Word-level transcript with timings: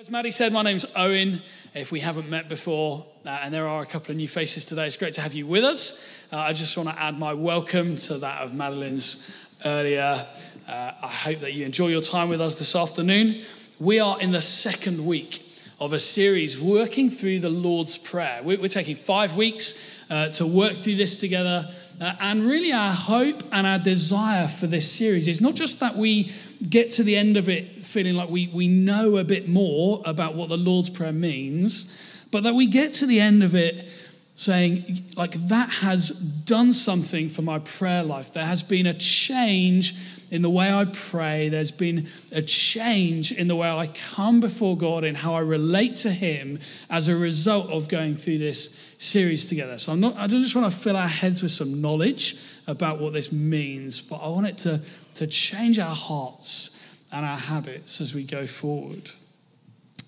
As 0.00 0.10
Maddie 0.10 0.30
said, 0.30 0.50
my 0.50 0.62
name's 0.62 0.86
Owen. 0.96 1.42
If 1.74 1.92
we 1.92 2.00
haven't 2.00 2.30
met 2.30 2.48
before, 2.48 3.04
uh, 3.26 3.40
and 3.42 3.52
there 3.52 3.68
are 3.68 3.82
a 3.82 3.86
couple 3.86 4.12
of 4.12 4.16
new 4.16 4.28
faces 4.28 4.64
today, 4.64 4.86
it's 4.86 4.96
great 4.96 5.12
to 5.12 5.20
have 5.20 5.34
you 5.34 5.46
with 5.46 5.62
us. 5.62 6.02
Uh, 6.32 6.38
I 6.38 6.54
just 6.54 6.74
want 6.74 6.88
to 6.88 6.98
add 6.98 7.18
my 7.18 7.34
welcome 7.34 7.96
to 7.96 8.16
that 8.16 8.40
of 8.40 8.54
Madeline's 8.54 9.36
earlier. 9.62 10.26
Uh, 10.66 10.92
I 11.02 11.06
hope 11.06 11.40
that 11.40 11.52
you 11.52 11.66
enjoy 11.66 11.88
your 11.88 12.00
time 12.00 12.30
with 12.30 12.40
us 12.40 12.58
this 12.58 12.74
afternoon. 12.74 13.42
We 13.78 14.00
are 14.00 14.18
in 14.22 14.32
the 14.32 14.40
second 14.40 15.04
week 15.04 15.44
of 15.78 15.92
a 15.92 15.98
series 15.98 16.58
working 16.58 17.10
through 17.10 17.40
the 17.40 17.50
Lord's 17.50 17.98
Prayer. 17.98 18.40
We're, 18.42 18.58
we're 18.58 18.68
taking 18.68 18.96
five 18.96 19.36
weeks 19.36 19.86
uh, 20.08 20.28
to 20.30 20.46
work 20.46 20.76
through 20.76 20.96
this 20.96 21.20
together. 21.20 21.70
Uh, 22.00 22.14
and 22.20 22.44
really, 22.44 22.72
our 22.72 22.94
hope 22.94 23.42
and 23.52 23.66
our 23.66 23.78
desire 23.78 24.48
for 24.48 24.66
this 24.66 24.90
series 24.90 25.28
is 25.28 25.42
not 25.42 25.54
just 25.54 25.78
that 25.80 25.94
we 25.94 26.32
get 26.68 26.90
to 26.92 27.02
the 27.02 27.16
end 27.16 27.36
of 27.36 27.48
it 27.48 27.82
feeling 27.82 28.14
like 28.14 28.28
we, 28.28 28.48
we 28.48 28.68
know 28.68 29.16
a 29.16 29.24
bit 29.24 29.48
more 29.48 30.02
about 30.04 30.34
what 30.34 30.48
the 30.48 30.58
Lord's 30.58 30.90
Prayer 30.90 31.12
means, 31.12 31.96
but 32.30 32.42
that 32.42 32.54
we 32.54 32.66
get 32.66 32.92
to 32.92 33.06
the 33.06 33.20
end 33.20 33.42
of 33.42 33.54
it 33.54 33.88
saying, 34.34 35.04
like, 35.16 35.32
that 35.48 35.68
has 35.68 36.10
done 36.10 36.72
something 36.72 37.28
for 37.28 37.42
my 37.42 37.58
prayer 37.58 38.02
life. 38.02 38.32
There 38.32 38.46
has 38.46 38.62
been 38.62 38.86
a 38.86 38.94
change 38.94 39.94
in 40.30 40.42
the 40.42 40.48
way 40.48 40.72
I 40.72 40.84
pray. 40.86 41.48
There's 41.48 41.72
been 41.72 42.08
a 42.32 42.40
change 42.40 43.32
in 43.32 43.48
the 43.48 43.56
way 43.56 43.68
I 43.68 43.88
come 43.88 44.40
before 44.40 44.78
God 44.78 45.04
and 45.04 45.16
how 45.16 45.34
I 45.34 45.40
relate 45.40 45.96
to 45.96 46.10
Him 46.10 46.58
as 46.88 47.08
a 47.08 47.16
result 47.16 47.68
of 47.70 47.88
going 47.88 48.16
through 48.16 48.38
this 48.38 48.74
series 48.98 49.46
together. 49.46 49.76
So 49.78 49.92
I'm 49.92 50.00
not, 50.00 50.16
I 50.16 50.26
don't 50.26 50.42
just 50.42 50.54
want 50.54 50.72
to 50.72 50.78
fill 50.78 50.96
our 50.96 51.08
heads 51.08 51.42
with 51.42 51.52
some 51.52 51.80
knowledge 51.80 52.36
about 52.66 53.00
what 53.00 53.12
this 53.12 53.32
means, 53.32 54.00
but 54.00 54.16
I 54.16 54.28
want 54.28 54.46
it 54.46 54.58
to, 54.58 54.80
to 55.14 55.26
change 55.26 55.78
our 55.78 55.94
hearts 55.94 56.78
and 57.12 57.24
our 57.26 57.36
habits 57.36 58.00
as 58.00 58.14
we 58.14 58.24
go 58.24 58.46
forward. 58.46 59.10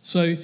So, 0.03 0.37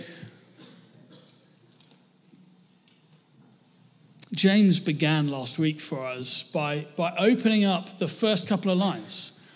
James 4.35 4.79
began 4.79 5.29
last 5.29 5.59
week 5.59 5.81
for 5.81 6.07
us 6.07 6.43
by, 6.43 6.87
by 6.97 7.15
opening 7.17 7.65
up 7.65 7.99
the 7.99 8.09
first 8.09 8.47
couple 8.47 8.71
of 8.71 8.79
lines 8.79 9.47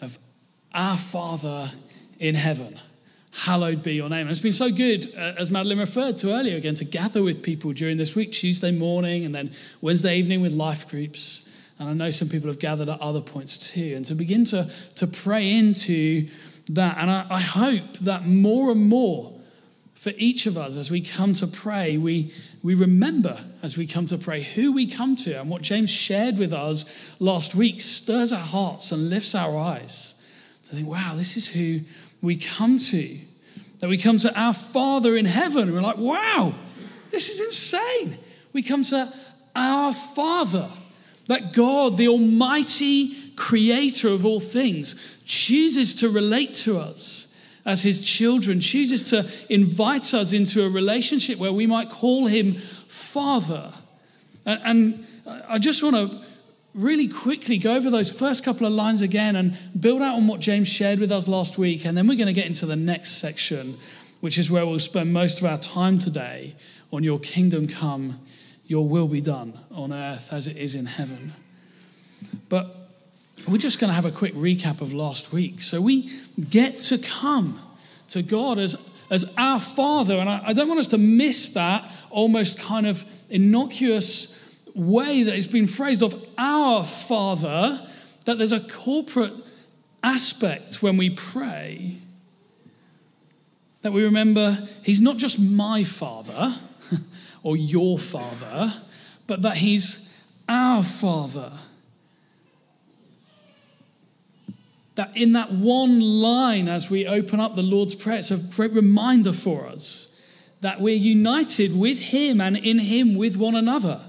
of 0.00 0.18
Our 0.74 0.98
Father 0.98 1.72
in 2.18 2.34
heaven 2.34 2.78
hallowed 3.36 3.82
be 3.82 3.94
your 3.94 4.08
name. 4.08 4.22
And 4.22 4.30
it's 4.30 4.40
been 4.40 4.52
so 4.52 4.70
good, 4.70 5.12
uh, 5.16 5.34
as 5.36 5.50
Madeline 5.50 5.78
referred 5.78 6.16
to 6.18 6.32
earlier, 6.32 6.56
again, 6.56 6.74
to 6.76 6.84
gather 6.84 7.22
with 7.22 7.42
people 7.42 7.72
during 7.72 7.98
this 7.98 8.14
week, 8.16 8.32
Tuesday 8.32 8.70
morning 8.70 9.24
and 9.24 9.34
then 9.34 9.52
Wednesday 9.80 10.18
evening 10.18 10.40
with 10.40 10.52
life 10.52 10.88
groups. 10.88 11.48
And 11.78 11.88
I 11.88 11.92
know 11.92 12.10
some 12.10 12.28
people 12.28 12.48
have 12.48 12.58
gathered 12.58 12.88
at 12.88 13.00
other 13.00 13.20
points 13.20 13.70
too. 13.70 13.94
And 13.96 14.04
to 14.06 14.14
begin 14.14 14.44
to, 14.46 14.70
to 14.96 15.06
pray 15.06 15.50
into 15.50 16.26
that. 16.70 16.96
And 16.98 17.10
I, 17.10 17.26
I 17.30 17.40
hope 17.40 17.98
that 17.98 18.26
more 18.26 18.70
and 18.70 18.88
more 18.88 19.32
for 19.94 20.12
each 20.16 20.46
of 20.46 20.56
us 20.56 20.76
as 20.76 20.90
we 20.90 21.00
come 21.00 21.32
to 21.34 21.46
pray, 21.46 21.96
we, 21.96 22.32
we 22.62 22.74
remember 22.74 23.40
as 23.62 23.76
we 23.76 23.86
come 23.86 24.06
to 24.06 24.16
pray 24.16 24.42
who 24.42 24.72
we 24.72 24.86
come 24.86 25.16
to. 25.16 25.40
And 25.40 25.50
what 25.50 25.62
James 25.62 25.90
shared 25.90 26.38
with 26.38 26.52
us 26.52 26.84
last 27.18 27.54
week 27.54 27.80
stirs 27.80 28.32
our 28.32 28.38
hearts 28.38 28.92
and 28.92 29.10
lifts 29.10 29.34
our 29.34 29.58
eyes 29.58 30.14
to 30.64 30.76
think, 30.76 30.88
wow, 30.88 31.14
this 31.16 31.36
is 31.36 31.48
who 31.48 31.80
we 32.22 32.36
come 32.36 32.78
to. 32.78 33.18
That 33.80 33.88
we 33.88 33.98
come 33.98 34.18
to 34.18 34.38
our 34.38 34.52
Father 34.52 35.16
in 35.16 35.26
heaven. 35.26 35.72
We're 35.72 35.80
like, 35.80 35.98
wow, 35.98 36.54
this 37.10 37.28
is 37.28 37.40
insane. 37.40 38.18
We 38.52 38.62
come 38.62 38.82
to 38.84 39.12
our 39.54 39.92
Father. 39.92 40.70
That 41.26 41.52
God, 41.52 41.96
the 41.96 42.08
Almighty 42.08 43.32
Creator 43.36 44.08
of 44.08 44.24
all 44.24 44.40
things, 44.40 44.94
chooses 45.24 45.94
to 45.96 46.08
relate 46.08 46.54
to 46.54 46.78
us 46.78 47.34
as 47.64 47.82
His 47.82 48.00
children, 48.00 48.60
chooses 48.60 49.10
to 49.10 49.28
invite 49.52 50.14
us 50.14 50.32
into 50.32 50.64
a 50.64 50.70
relationship 50.70 51.38
where 51.38 51.52
we 51.52 51.66
might 51.66 51.90
call 51.90 52.26
Him 52.26 52.54
Father. 52.54 53.72
And, 54.46 55.04
I 55.48 55.58
just 55.58 55.82
want 55.82 55.96
to 55.96 56.20
really 56.72 57.08
quickly 57.08 57.58
go 57.58 57.74
over 57.74 57.90
those 57.90 58.16
first 58.16 58.44
couple 58.44 58.64
of 58.64 58.72
lines 58.72 59.02
again 59.02 59.34
and 59.34 59.58
build 59.80 60.02
out 60.02 60.14
on 60.14 60.28
what 60.28 60.40
James 60.40 60.68
shared 60.68 61.00
with 61.00 61.10
us 61.10 61.26
last 61.26 61.58
week. 61.58 61.84
And 61.84 61.98
then 61.98 62.06
we're 62.06 62.16
going 62.16 62.28
to 62.28 62.32
get 62.32 62.46
into 62.46 62.64
the 62.64 62.76
next 62.76 63.12
section, 63.18 63.76
which 64.20 64.38
is 64.38 64.50
where 64.50 64.64
we'll 64.64 64.78
spend 64.78 65.12
most 65.12 65.40
of 65.40 65.46
our 65.46 65.58
time 65.58 65.98
today 65.98 66.54
on 66.92 67.02
your 67.02 67.18
kingdom 67.18 67.66
come, 67.66 68.20
your 68.66 68.86
will 68.86 69.08
be 69.08 69.20
done 69.20 69.58
on 69.70 69.92
earth 69.92 70.32
as 70.32 70.46
it 70.46 70.56
is 70.56 70.74
in 70.74 70.86
heaven. 70.86 71.32
But 72.48 72.74
we're 73.48 73.58
just 73.58 73.78
going 73.78 73.90
to 73.90 73.94
have 73.94 74.04
a 74.04 74.10
quick 74.10 74.34
recap 74.34 74.80
of 74.80 74.92
last 74.92 75.32
week. 75.32 75.62
So 75.62 75.80
we 75.80 76.12
get 76.50 76.78
to 76.80 76.98
come 76.98 77.60
to 78.08 78.22
God 78.22 78.58
as, 78.58 78.76
as 79.10 79.32
our 79.38 79.60
Father. 79.60 80.16
And 80.16 80.28
I, 80.28 80.42
I 80.46 80.52
don't 80.52 80.68
want 80.68 80.80
us 80.80 80.88
to 80.88 80.98
miss 80.98 81.50
that 81.50 81.84
almost 82.10 82.58
kind 82.58 82.86
of 82.86 83.04
innocuous 83.30 84.32
way 84.74 85.22
that 85.22 85.34
it's 85.34 85.46
been 85.46 85.66
phrased 85.66 86.02
of 86.02 86.26
our 86.36 86.84
Father, 86.84 87.86
that 88.24 88.38
there's 88.38 88.52
a 88.52 88.60
corporate 88.60 89.32
aspect 90.02 90.82
when 90.82 90.96
we 90.96 91.10
pray. 91.10 91.98
That 93.82 93.92
we 93.92 94.02
remember 94.02 94.68
He's 94.82 95.00
not 95.00 95.18
just 95.18 95.38
my 95.38 95.84
Father 95.84 96.56
or 97.46 97.56
your 97.56 97.98
Father, 97.98 98.82
but 99.26 99.42
that 99.42 99.58
He's 99.58 100.12
our 100.48 100.82
Father. 100.82 101.52
That 104.96 105.16
in 105.16 105.32
that 105.34 105.52
one 105.52 106.00
line, 106.00 106.68
as 106.68 106.90
we 106.90 107.06
open 107.06 107.38
up 107.38 107.54
the 107.54 107.62
Lord's 107.62 107.94
Prayer, 107.94 108.18
it's 108.18 108.30
a 108.30 108.38
great 108.38 108.72
reminder 108.72 109.32
for 109.32 109.66
us 109.66 110.18
that 110.60 110.80
we're 110.80 110.96
united 110.96 111.78
with 111.78 112.00
Him 112.00 112.40
and 112.40 112.56
in 112.56 112.80
Him 112.80 113.14
with 113.14 113.36
one 113.36 113.54
another 113.54 114.00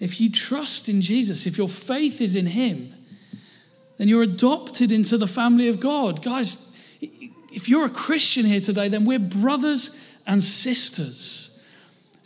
if 0.00 0.18
you 0.18 0.30
trust 0.30 0.88
in 0.88 1.02
Jesus, 1.02 1.46
if 1.46 1.58
your 1.58 1.68
faith 1.68 2.20
is 2.22 2.34
in 2.34 2.46
Him, 2.46 2.94
then 3.98 4.08
you're 4.08 4.22
adopted 4.22 4.90
into 4.90 5.18
the 5.18 5.26
family 5.26 5.68
of 5.68 5.78
God. 5.78 6.22
Guys, 6.22 6.74
if 7.52 7.68
you're 7.68 7.84
a 7.84 7.90
Christian 7.90 8.46
here 8.46 8.62
today, 8.62 8.88
then 8.88 9.04
we're 9.04 9.18
brothers 9.18 9.90
and 10.30 10.44
sisters, 10.44 11.60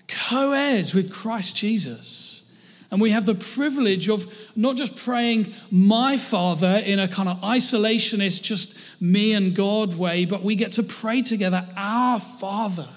co 0.07 0.53
heirs 0.53 0.95
with 0.95 1.11
Christ 1.11 1.57
Jesus. 1.57 2.53
And 2.91 3.01
we 3.01 3.13
have 3.13 3.25
the 3.25 3.35
privilege 3.35 4.11
of 4.11 4.31
not 4.55 4.77
just 4.77 4.95
praying 4.95 5.55
my 5.71 6.19
Father 6.19 6.83
in 6.85 6.99
a 6.99 7.09
kind 7.09 7.31
of 7.31 7.41
isolationist, 7.41 8.43
just 8.43 8.79
me 9.01 9.33
and 9.33 9.57
God 9.57 9.95
way, 9.95 10.27
but 10.27 10.43
we 10.43 10.55
get 10.55 10.73
to 10.73 10.83
pray 10.83 11.23
together 11.23 11.67
our 11.77 12.21
Father 12.21 12.89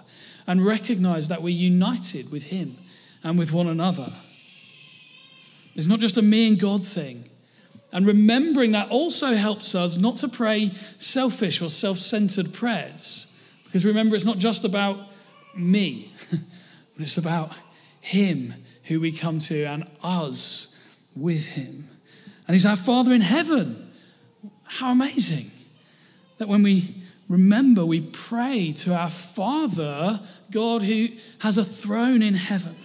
and 0.45 0.65
recognize 0.65 1.29
that 1.29 1.41
we're 1.41 1.55
united 1.55 2.29
with 2.29 2.43
Him 2.43 2.75
and 3.23 3.39
with 3.39 3.53
one 3.53 3.67
another. 3.67 4.11
It's 5.73 5.87
not 5.87 6.01
just 6.01 6.17
a 6.17 6.21
me 6.21 6.49
and 6.49 6.59
God 6.59 6.85
thing. 6.85 7.23
And 7.93 8.05
remembering 8.05 8.73
that 8.73 8.89
also 8.89 9.35
helps 9.35 9.73
us 9.73 9.95
not 9.95 10.17
to 10.17 10.27
pray 10.27 10.73
selfish 10.97 11.61
or 11.61 11.69
self 11.69 11.97
centered 11.97 12.53
prayers. 12.53 13.26
Because 13.67 13.85
remember, 13.85 14.15
it's 14.15 14.25
not 14.25 14.37
just 14.37 14.63
about 14.63 14.97
me, 15.55 16.11
but 16.31 17.03
it's 17.03 17.17
about 17.17 17.51
Him 18.01 18.53
who 18.83 18.99
we 18.99 19.11
come 19.11 19.39
to 19.39 19.63
and 19.65 19.89
us 20.01 20.83
with 21.15 21.47
Him. 21.47 21.89
And 22.47 22.55
He's 22.55 22.65
our 22.65 22.75
Father 22.75 23.13
in 23.13 23.21
heaven. 23.21 23.91
How 24.63 24.91
amazing 24.91 25.51
that 26.37 26.47
when 26.47 26.63
we 26.63 27.03
remember, 27.29 27.85
we 27.85 28.01
pray 28.01 28.71
to 28.71 28.95
our 28.95 29.09
Father, 29.09 30.21
God 30.51 30.81
who 30.81 31.09
has 31.39 31.57
a 31.57 31.65
throne 31.65 32.21
in 32.21 32.35
heaven, 32.35 32.75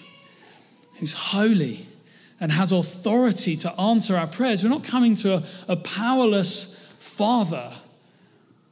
who's 0.98 1.12
holy 1.12 1.86
and 2.40 2.50
has 2.50 2.72
authority 2.72 3.54
to 3.54 3.72
answer 3.80 4.16
our 4.16 4.26
prayers. 4.26 4.64
We're 4.64 4.70
not 4.70 4.82
coming 4.82 5.14
to 5.16 5.34
a, 5.34 5.42
a 5.68 5.76
powerless 5.76 6.76
father. 6.98 7.72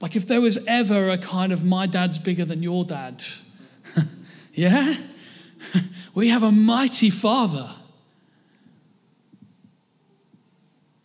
Like 0.01 0.17
if 0.17 0.27
there 0.27 0.41
was 0.41 0.59
ever 0.67 1.11
a 1.11 1.19
kind 1.19 1.53
of 1.53 1.63
my 1.63 1.87
dad's 1.87 2.19
bigger 2.19 2.45
than 2.45 2.63
your 2.63 2.85
dad. 2.85 3.23
yeah? 4.55 4.97
we 6.15 6.29
have 6.29 6.43
a 6.43 6.51
mighty 6.51 7.11
father. 7.11 7.75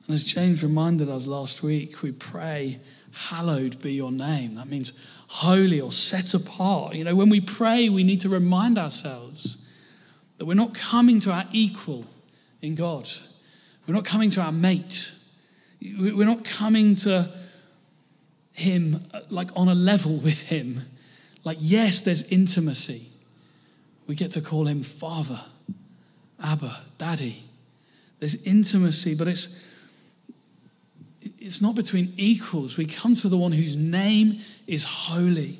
And 0.07 0.13
as 0.13 0.23
James 0.23 0.63
reminded 0.63 1.09
us 1.09 1.27
last 1.27 1.63
week, 1.63 2.01
we 2.01 2.11
pray, 2.11 2.79
Hallowed 3.11 3.81
be 3.81 3.93
your 3.93 4.11
name. 4.11 4.55
That 4.55 4.67
means 4.67 4.91
holy 5.27 5.79
or 5.79 5.93
set 5.93 6.33
apart. 6.33 6.95
You 6.95 7.05
know, 7.05 7.15
when 7.15 7.29
we 7.29 7.39
pray, 7.39 7.87
we 7.87 8.03
need 8.03 8.19
to 8.21 8.29
remind 8.29 8.77
ourselves 8.77 9.57
that 10.37 10.45
we're 10.45 10.53
not 10.53 10.73
coming 10.73 11.21
to 11.21 11.31
our 11.31 11.45
equal 11.53 12.05
in 12.61 12.75
God. 12.75 13.09
We're 13.87 13.93
not 13.93 14.03
coming 14.03 14.29
to 14.31 14.41
our 14.41 14.51
mate. 14.51 15.13
We're 15.81 16.25
not 16.25 16.43
coming 16.43 16.97
to 16.97 17.29
Him 18.55 19.03
like 19.29 19.49
on 19.55 19.67
a 19.67 19.75
level 19.75 20.17
with 20.17 20.41
Him. 20.41 20.87
Like, 21.43 21.57
yes, 21.59 22.01
there's 22.01 22.23
intimacy. 22.23 23.07
We 24.07 24.15
get 24.15 24.31
to 24.31 24.41
call 24.41 24.67
Him 24.67 24.81
Father, 24.81 25.41
Abba, 26.43 26.79
Daddy. 26.97 27.43
There's 28.19 28.41
intimacy, 28.43 29.13
but 29.13 29.27
it's 29.27 29.61
it's 31.39 31.61
not 31.61 31.75
between 31.75 32.13
equals. 32.17 32.77
We 32.77 32.85
come 32.85 33.13
to 33.15 33.29
the 33.29 33.37
one 33.37 33.51
whose 33.51 33.75
name 33.75 34.41
is 34.67 34.83
holy. 34.83 35.59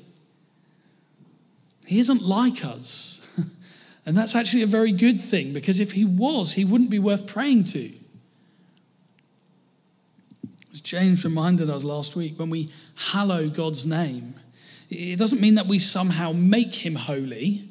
He 1.86 2.00
isn't 2.00 2.22
like 2.22 2.64
us. 2.64 3.22
And 4.06 4.16
that's 4.16 4.36
actually 4.36 4.62
a 4.62 4.68
very 4.68 4.92
good 4.92 5.20
thing 5.20 5.52
because 5.52 5.80
if 5.80 5.90
he 5.90 6.04
was, 6.04 6.52
he 6.52 6.64
wouldn't 6.64 6.90
be 6.90 7.00
worth 7.00 7.26
praying 7.26 7.64
to. 7.64 7.90
As 10.76 10.82
James 10.82 11.24
reminded 11.24 11.70
us 11.70 11.84
last 11.84 12.16
week, 12.16 12.38
when 12.38 12.50
we 12.50 12.68
hallow 12.96 13.48
God's 13.48 13.86
name, 13.86 14.34
it 14.90 15.18
doesn't 15.18 15.40
mean 15.40 15.54
that 15.54 15.66
we 15.66 15.78
somehow 15.78 16.32
make 16.32 16.74
him 16.84 16.96
holy, 16.96 17.70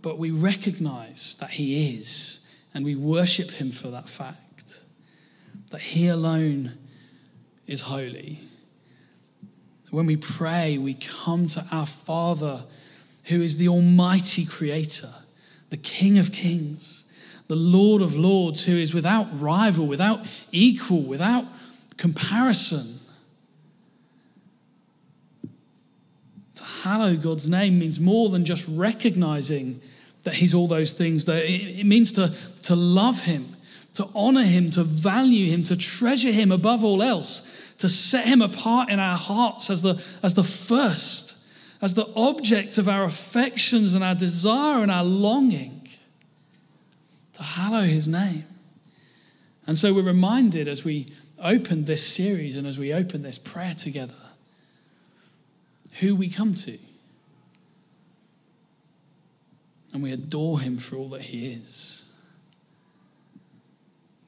but 0.00 0.16
we 0.16 0.30
recognize 0.30 1.36
that 1.40 1.50
he 1.50 1.96
is 1.96 2.48
and 2.72 2.84
we 2.84 2.94
worship 2.94 3.50
him 3.50 3.72
for 3.72 3.88
that 3.88 4.08
fact 4.08 4.78
that 5.72 5.80
he 5.80 6.06
alone 6.06 6.78
is 7.66 7.80
holy. 7.80 8.42
When 9.90 10.06
we 10.06 10.14
pray, 10.14 10.78
we 10.78 10.94
come 10.94 11.48
to 11.48 11.66
our 11.72 11.86
Father 11.86 12.62
who 13.24 13.42
is 13.42 13.56
the 13.56 13.66
Almighty 13.66 14.44
Creator, 14.44 15.12
the 15.70 15.76
King 15.76 16.16
of 16.16 16.30
Kings, 16.30 17.02
the 17.48 17.56
Lord 17.56 18.02
of 18.02 18.16
Lords, 18.16 18.66
who 18.66 18.76
is 18.76 18.94
without 18.94 19.26
rival, 19.40 19.88
without 19.88 20.24
equal, 20.52 21.02
without 21.02 21.44
comparison. 21.96 23.00
To 26.56 26.64
hallow 26.64 27.16
God's 27.16 27.48
name 27.48 27.78
means 27.78 28.00
more 28.00 28.28
than 28.28 28.44
just 28.44 28.66
recognizing 28.68 29.80
that 30.22 30.34
He's 30.34 30.54
all 30.54 30.68
those 30.68 30.92
things. 30.92 31.24
That 31.26 31.44
it 31.44 31.86
means 31.86 32.12
to, 32.12 32.34
to 32.64 32.74
love 32.76 33.24
Him, 33.24 33.56
to 33.94 34.08
honor 34.14 34.44
Him, 34.44 34.70
to 34.72 34.84
value 34.84 35.50
Him, 35.50 35.64
to 35.64 35.76
treasure 35.76 36.32
Him 36.32 36.50
above 36.52 36.84
all 36.84 37.02
else, 37.02 37.74
to 37.78 37.88
set 37.88 38.26
Him 38.26 38.42
apart 38.42 38.90
in 38.90 38.98
our 38.98 39.18
hearts 39.18 39.70
as 39.70 39.82
the, 39.82 40.02
as 40.22 40.34
the 40.34 40.44
first 40.44 41.36
as 41.82 41.94
the 41.94 42.10
object 42.16 42.78
of 42.78 42.88
our 42.88 43.04
affections 43.04 43.94
and 43.94 44.02
our 44.02 44.14
desire 44.14 44.82
and 44.82 44.90
our 44.90 45.04
longing 45.04 45.86
to 47.34 47.42
hallow 47.42 47.82
his 47.82 48.08
name. 48.08 48.44
And 49.66 49.76
so 49.76 49.92
we're 49.92 50.02
reminded 50.02 50.68
as 50.68 50.84
we 50.84 51.12
open 51.42 51.84
this 51.84 52.06
series 52.06 52.56
and 52.56 52.66
as 52.66 52.78
we 52.78 52.92
open 52.92 53.22
this 53.22 53.38
prayer 53.38 53.74
together 53.74 54.14
who 56.00 56.14
we 56.14 56.28
come 56.28 56.54
to. 56.54 56.78
And 59.92 60.02
we 60.02 60.12
adore 60.12 60.60
him 60.60 60.78
for 60.78 60.96
all 60.96 61.08
that 61.10 61.22
he 61.22 61.52
is. 61.52 62.12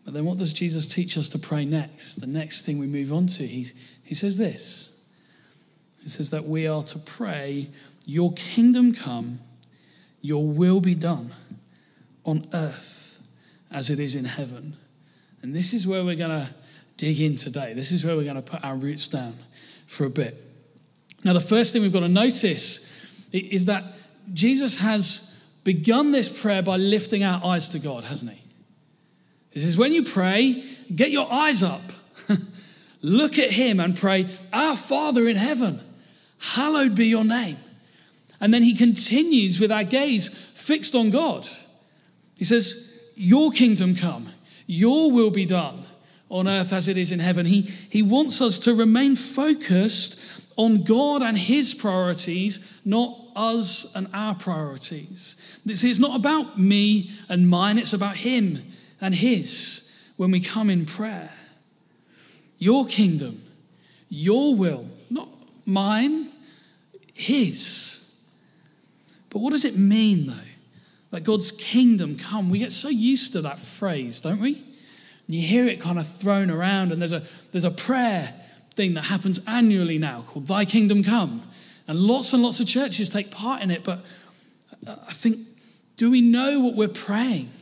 But 0.05 0.15
then 0.15 0.25
what 0.25 0.39
does 0.39 0.55
Jesus 0.55 0.87
teach 0.87 1.19
us 1.19 1.29
to 1.31 1.39
pray 1.39 1.67
next? 1.67 2.17
The 2.17 2.27
next 2.27 2.65
thing 2.65 2.79
we 2.79 2.87
move 2.87 3.13
on 3.13 3.27
to, 3.27 3.47
he, 3.47 3.67
he 4.03 4.15
says 4.15 4.39
this. 4.39 5.07
He 6.03 6.09
says 6.09 6.31
that 6.31 6.47
we 6.47 6.67
are 6.67 6.83
to 6.85 6.99
pray, 6.99 7.69
Your 8.07 8.33
kingdom 8.33 8.95
come, 8.95 9.41
your 10.23 10.47
will 10.47 10.81
be 10.81 10.95
done 10.95 11.35
on 12.25 12.47
earth 12.55 13.21
as 13.71 13.91
it 13.91 14.01
is 14.01 14.15
in 14.15 14.25
heaven. 14.25 14.77
And 15.43 15.55
this 15.55 15.75
is 15.75 15.87
where 15.87 16.03
we're 16.03 16.17
going 16.17 16.31
to 16.31 16.55
dig 16.99 17.21
in 17.21 17.37
today. 17.37 17.73
This 17.73 17.91
is 17.91 18.05
where 18.05 18.17
we're 18.17 18.25
going 18.25 18.37
to 18.37 18.43
put 18.43 18.63
our 18.63 18.77
roots 18.77 19.09
down 19.09 19.39
for 19.87 20.05
a 20.05 20.11
bit. 20.11 20.45
Now, 21.25 21.33
the 21.33 21.41
first 21.41 21.73
thing 21.73 21.81
we've 21.81 21.93
got 21.93 22.01
to 22.01 22.09
notice 22.09 22.93
is 23.33 23.65
that 23.65 23.85
Jesus 24.35 24.79
has 24.79 25.41
begun 25.65 26.13
this 26.13 26.29
prayer 26.29 26.63
by 26.63 26.77
lifting 26.77 27.25
our 27.25 27.45
eyes 27.45 27.71
to 27.71 27.79
God, 27.79 28.05
hasn't 28.05 28.33
he? 28.33 28.43
This 29.55 29.65
is 29.65 29.79
when 29.79 29.93
you 29.93 30.05
pray, 30.05 30.65
get 30.95 31.11
your 31.11 31.33
eyes 31.33 31.63
up, 31.63 31.81
look 33.03 33.39
at 33.39 33.53
Him 33.53 33.81
and 33.81 33.97
pray, 33.97 34.29
Our 34.53 34.77
Father 34.77 35.27
in 35.27 35.37
heaven 35.37 35.81
hallowed 36.39 36.95
be 36.95 37.07
your 37.07 37.25
name. 37.25 37.59
And 38.41 38.55
then 38.55 38.63
he 38.63 38.75
continues 38.75 39.59
with 39.59 39.73
our 39.73 39.83
gaze 39.83 40.29
fixed 40.29 40.95
on 40.95 41.11
God. 41.11 41.49
He 42.37 42.45
says, 42.45 42.97
Your 43.17 43.51
kingdom 43.51 43.97
come, 43.97 44.29
your 44.67 45.11
will 45.11 45.31
be 45.31 45.45
done 45.45 45.85
on 46.31 46.49
earth 46.49 46.73
as 46.73 46.89
it 46.89 46.97
is 46.97 47.13
in 47.13 47.21
heaven. 47.21 47.47
He, 47.47 47.63
he 47.63 48.03
wants 48.03 48.41
us 48.41 48.59
to 48.61 48.75
remain 48.75 49.17
focused 49.17 50.21
on 50.57 50.83
God 50.83 51.23
and 51.23 51.39
his 51.39 51.73
priorities, 51.73 52.61
not 52.85 53.19
us 53.37 53.95
and 53.95 54.09
our 54.13 54.35
priorities. 54.35 55.37
See, 55.73 55.89
it's 55.89 56.01
not 56.01 56.17
about 56.17 56.59
me 56.59 57.13
and 57.29 57.49
mine, 57.49 57.79
it's 57.79 57.93
about 57.93 58.17
him 58.17 58.63
and 59.01 59.15
his 59.15 59.91
when 60.17 60.33
we 60.33 60.41
come 60.41 60.69
in 60.69 60.85
prayer. 60.85 61.31
Your 62.59 62.87
kingdom, 62.87 63.43
your 64.09 64.57
will, 64.57 64.87
not 65.09 65.29
mine, 65.65 66.29
his. 67.15 68.17
But 69.31 69.39
what 69.39 69.51
does 69.51 69.65
it 69.65 69.77
mean, 69.77 70.27
though? 70.27 70.35
That 71.11 71.23
God's 71.23 71.53
kingdom 71.53 72.19
come. 72.19 72.51
We 72.51 72.59
get 72.59 72.73
so 72.73 72.89
used 72.89 73.33
to 73.35 73.43
that 73.43 73.59
phrase, 73.61 74.21
don't 74.21 74.41
we? 74.41 74.65
And 75.29 75.37
you 75.37 75.47
hear 75.47 75.67
it 75.67 75.79
kind 75.79 75.99
of 75.99 76.07
thrown 76.09 76.51
around, 76.51 76.91
and 76.91 77.01
there's 77.01 77.13
a, 77.13 77.23
there's 77.53 77.65
a 77.65 77.71
prayer 77.71 78.35
thing 78.75 78.95
that 78.95 79.03
happens 79.03 79.41
annually 79.47 79.99
now 79.99 80.25
called 80.27 80.47
Thy 80.47 80.65
Kingdom 80.65 81.05
Come. 81.05 81.43
And 81.87 82.01
lots 82.01 82.33
and 82.33 82.43
lots 82.43 82.61
of 82.61 82.67
churches 82.67 83.11
take 83.11 83.31
part 83.31 83.61
in 83.63 83.71
it. 83.71 83.85
But 83.85 84.05
uh, 84.87 84.97
I 85.07 85.13
think, 85.13 85.47
do 85.97 86.11
we 86.11 86.23
know 86.23 86.61
what 86.61 86.75
we're 86.75 86.89
praying 86.89 87.53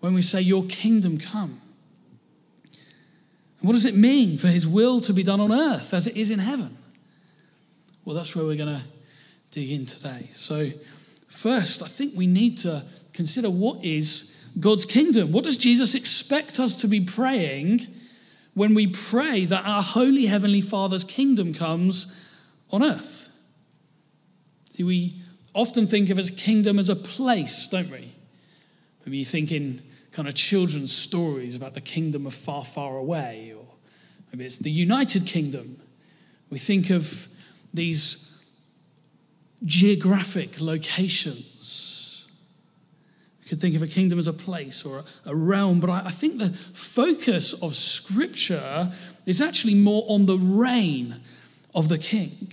when 0.00 0.12
we 0.12 0.22
say, 0.22 0.40
Your 0.40 0.64
kingdom 0.64 1.18
come? 1.18 1.60
And 3.60 3.68
what 3.68 3.74
does 3.74 3.84
it 3.84 3.94
mean 3.94 4.36
for 4.36 4.48
His 4.48 4.66
will 4.66 5.00
to 5.02 5.12
be 5.12 5.22
done 5.22 5.40
on 5.40 5.52
earth 5.52 5.94
as 5.94 6.08
it 6.08 6.16
is 6.16 6.32
in 6.32 6.40
heaven? 6.40 6.76
Well, 8.04 8.16
that's 8.16 8.34
where 8.34 8.44
we're 8.44 8.56
going 8.56 8.74
to 8.74 8.82
dig 9.50 9.70
in 9.70 9.86
today. 9.86 10.30
So, 10.32 10.70
first, 11.28 11.82
I 11.82 11.86
think 11.86 12.14
we 12.16 12.26
need 12.26 12.58
to 12.58 12.84
consider 13.12 13.50
what 13.50 13.84
is 13.84 14.33
God's 14.58 14.84
kingdom? 14.84 15.32
What 15.32 15.44
does 15.44 15.56
Jesus 15.56 15.94
expect 15.94 16.60
us 16.60 16.76
to 16.76 16.88
be 16.88 17.00
praying 17.00 17.86
when 18.54 18.74
we 18.74 18.86
pray 18.86 19.44
that 19.44 19.64
our 19.64 19.82
holy 19.82 20.26
heavenly 20.26 20.60
Father's 20.60 21.04
kingdom 21.04 21.52
comes 21.52 22.14
on 22.70 22.82
earth? 22.82 23.30
See, 24.70 24.82
we 24.82 25.12
often 25.54 25.86
think 25.86 26.10
of 26.10 26.16
his 26.16 26.30
kingdom 26.30 26.78
as 26.78 26.88
a 26.88 26.96
place, 26.96 27.66
don't 27.68 27.90
we? 27.90 28.12
Maybe 29.04 29.18
you 29.18 29.24
think 29.24 29.52
in 29.52 29.82
kind 30.12 30.28
of 30.28 30.34
children's 30.34 30.94
stories 30.94 31.56
about 31.56 31.74
the 31.74 31.80
kingdom 31.80 32.26
of 32.26 32.34
far, 32.34 32.64
far 32.64 32.96
away, 32.96 33.52
or 33.56 33.64
maybe 34.32 34.44
it's 34.44 34.58
the 34.58 34.70
United 34.70 35.26
Kingdom. 35.26 35.80
We 36.50 36.58
think 36.58 36.90
of 36.90 37.26
these 37.72 38.40
geographic 39.64 40.60
locations. 40.60 41.93
You 43.44 43.50
could 43.50 43.60
think 43.60 43.76
of 43.76 43.82
a 43.82 43.86
kingdom 43.86 44.18
as 44.18 44.26
a 44.26 44.32
place 44.32 44.84
or 44.84 45.04
a, 45.26 45.36
realm, 45.36 45.78
but 45.78 45.90
I 45.90 46.10
think 46.10 46.38
the 46.38 46.50
focus 46.72 47.52
of 47.52 47.76
Scripture 47.76 48.90
is 49.26 49.40
actually 49.40 49.74
more 49.74 50.04
on 50.08 50.26
the 50.26 50.38
reign 50.38 51.20
of 51.74 51.88
the 51.88 51.98
king. 51.98 52.52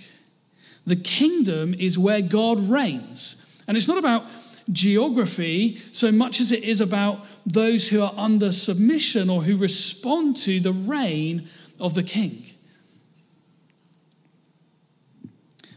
The 0.85 0.97
kingdom 0.97 1.73
is 1.73 1.97
where 1.97 2.21
God 2.21 2.59
reigns. 2.59 3.61
And 3.67 3.77
it's 3.77 3.87
not 3.87 3.97
about 3.97 4.25
geography 4.71 5.81
so 5.91 6.11
much 6.11 6.39
as 6.39 6.51
it 6.51 6.63
is 6.63 6.81
about 6.81 7.25
those 7.45 7.87
who 7.87 8.01
are 8.01 8.13
under 8.17 8.51
submission 8.51 9.29
or 9.29 9.43
who 9.43 9.55
respond 9.55 10.35
to 10.37 10.59
the 10.59 10.73
reign 10.73 11.47
of 11.79 11.93
the 11.93 12.03
king. 12.03 12.45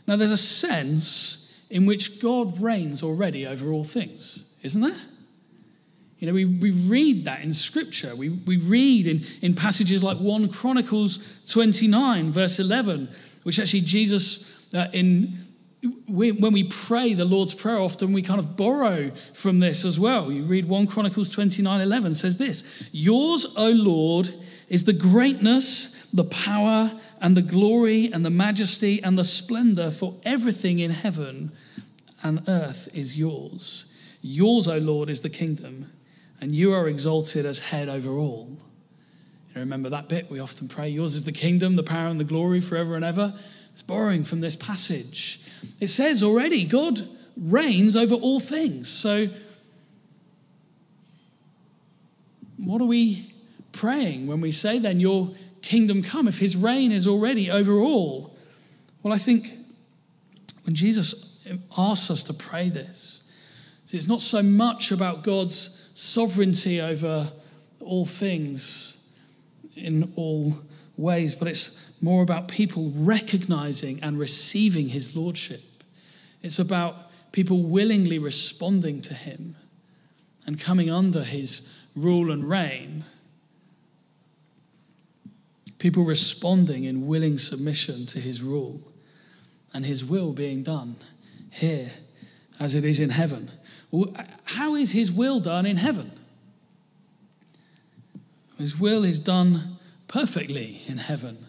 Now, 0.06 0.16
there's 0.16 0.32
a 0.32 0.36
sense 0.36 1.52
in 1.70 1.86
which 1.86 2.20
God 2.20 2.60
reigns 2.60 3.02
already 3.02 3.46
over 3.46 3.72
all 3.72 3.84
things, 3.84 4.53
isn't 4.64 4.80
there? 4.80 5.00
You 6.18 6.28
know, 6.28 6.32
we, 6.32 6.44
we 6.46 6.70
read 6.70 7.26
that 7.26 7.42
in 7.42 7.52
Scripture. 7.52 8.16
We, 8.16 8.30
we 8.30 8.56
read 8.56 9.06
in, 9.06 9.24
in 9.42 9.54
passages 9.54 10.02
like 10.02 10.18
1 10.18 10.48
Chronicles 10.48 11.18
29, 11.50 12.32
verse 12.32 12.58
11, 12.58 13.10
which 13.42 13.58
actually 13.58 13.82
Jesus, 13.82 14.50
uh, 14.74 14.88
in 14.92 15.44
we, 16.08 16.32
when 16.32 16.54
we 16.54 16.64
pray 16.64 17.12
the 17.12 17.26
Lord's 17.26 17.52
Prayer, 17.52 17.78
often 17.78 18.14
we 18.14 18.22
kind 18.22 18.40
of 18.40 18.56
borrow 18.56 19.10
from 19.34 19.58
this 19.58 19.84
as 19.84 20.00
well. 20.00 20.32
You 20.32 20.42
read 20.42 20.66
1 20.66 20.86
Chronicles 20.86 21.28
29 21.28 21.80
11 21.80 22.14
says 22.14 22.38
this 22.38 22.64
Yours, 22.90 23.54
O 23.56 23.68
Lord, 23.68 24.32
is 24.68 24.84
the 24.84 24.92
greatness, 24.94 26.08
the 26.12 26.24
power, 26.24 26.98
and 27.20 27.36
the 27.36 27.42
glory 27.42 28.10
and 28.10 28.24
the 28.24 28.30
majesty 28.30 29.02
and 29.02 29.18
the 29.18 29.24
splendor 29.24 29.90
for 29.90 30.16
everything 30.22 30.78
in 30.78 30.90
heaven 30.90 31.52
and 32.22 32.48
earth 32.48 32.88
is 32.94 33.18
yours. 33.18 33.86
Yours, 34.26 34.66
O 34.66 34.78
Lord, 34.78 35.10
is 35.10 35.20
the 35.20 35.28
kingdom, 35.28 35.92
and 36.40 36.54
you 36.54 36.72
are 36.72 36.88
exalted 36.88 37.44
as 37.44 37.58
head 37.58 37.90
over 37.90 38.16
all. 38.16 38.56
You 39.54 39.60
remember 39.60 39.90
that 39.90 40.08
bit? 40.08 40.30
We 40.30 40.40
often 40.40 40.66
pray, 40.66 40.88
Yours 40.88 41.14
is 41.14 41.24
the 41.24 41.30
kingdom, 41.32 41.76
the 41.76 41.82
power, 41.82 42.06
and 42.06 42.18
the 42.18 42.24
glory 42.24 42.62
forever 42.62 42.96
and 42.96 43.04
ever. 43.04 43.34
It's 43.74 43.82
borrowing 43.82 44.24
from 44.24 44.40
this 44.40 44.56
passage. 44.56 45.42
It 45.78 45.88
says 45.88 46.22
already, 46.22 46.64
God 46.64 47.06
reigns 47.36 47.94
over 47.96 48.14
all 48.14 48.40
things. 48.40 48.88
So, 48.88 49.28
what 52.56 52.80
are 52.80 52.86
we 52.86 53.34
praying 53.72 54.26
when 54.26 54.40
we 54.40 54.52
say 54.52 54.78
then, 54.78 55.00
Your 55.00 55.34
kingdom 55.60 56.02
come, 56.02 56.28
if 56.28 56.38
his 56.38 56.56
reign 56.56 56.92
is 56.92 57.06
already 57.06 57.50
over 57.50 57.74
all? 57.74 58.34
Well, 59.02 59.12
I 59.12 59.18
think 59.18 59.52
when 60.64 60.74
Jesus 60.74 61.44
asks 61.76 62.10
us 62.10 62.22
to 62.22 62.32
pray 62.32 62.70
this, 62.70 63.23
it's 63.92 64.08
not 64.08 64.20
so 64.20 64.42
much 64.42 64.90
about 64.90 65.22
God's 65.22 65.90
sovereignty 65.94 66.80
over 66.80 67.30
all 67.80 68.06
things 68.06 69.12
in 69.76 70.12
all 70.16 70.54
ways, 70.96 71.34
but 71.34 71.48
it's 71.48 71.94
more 72.00 72.22
about 72.22 72.48
people 72.48 72.92
recognizing 72.94 74.02
and 74.02 74.18
receiving 74.18 74.88
his 74.88 75.16
lordship. 75.16 75.62
It's 76.42 76.58
about 76.58 77.10
people 77.32 77.62
willingly 77.62 78.18
responding 78.18 79.02
to 79.02 79.14
him 79.14 79.56
and 80.46 80.60
coming 80.60 80.90
under 80.90 81.24
his 81.24 81.72
rule 81.96 82.30
and 82.30 82.48
reign. 82.48 83.04
People 85.78 86.04
responding 86.04 86.84
in 86.84 87.06
willing 87.06 87.38
submission 87.38 88.06
to 88.06 88.20
his 88.20 88.42
rule 88.42 88.80
and 89.72 89.84
his 89.84 90.04
will 90.04 90.32
being 90.32 90.62
done 90.62 90.96
here 91.50 91.90
as 92.60 92.74
it 92.74 92.84
is 92.84 93.00
in 93.00 93.10
heaven. 93.10 93.50
How 94.44 94.74
is 94.74 94.92
his 94.92 95.12
will 95.12 95.40
done 95.40 95.66
in 95.66 95.76
heaven? 95.76 96.12
His 98.58 98.78
will 98.78 99.04
is 99.04 99.18
done 99.18 99.78
perfectly 100.08 100.82
in 100.86 100.98
heaven 100.98 101.46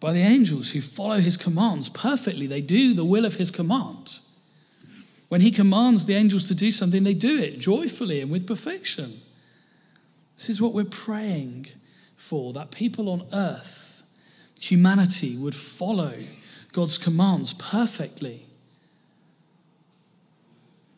by 0.00 0.12
the 0.12 0.20
angels 0.20 0.72
who 0.72 0.80
follow 0.80 1.20
his 1.20 1.36
commands 1.36 1.88
perfectly. 1.88 2.46
They 2.46 2.60
do 2.60 2.92
the 2.92 3.04
will 3.04 3.24
of 3.24 3.36
his 3.36 3.50
command. 3.50 4.18
When 5.28 5.40
he 5.40 5.50
commands 5.50 6.06
the 6.06 6.14
angels 6.14 6.46
to 6.48 6.54
do 6.54 6.70
something, 6.70 7.04
they 7.04 7.14
do 7.14 7.38
it 7.38 7.58
joyfully 7.58 8.20
and 8.20 8.30
with 8.30 8.46
perfection. 8.46 9.20
This 10.36 10.50
is 10.50 10.60
what 10.60 10.74
we're 10.74 10.84
praying 10.84 11.66
for 12.16 12.52
that 12.52 12.70
people 12.70 13.08
on 13.08 13.26
earth, 13.32 14.02
humanity, 14.60 15.36
would 15.36 15.54
follow 15.54 16.16
God's 16.72 16.98
commands 16.98 17.54
perfectly. 17.54 18.46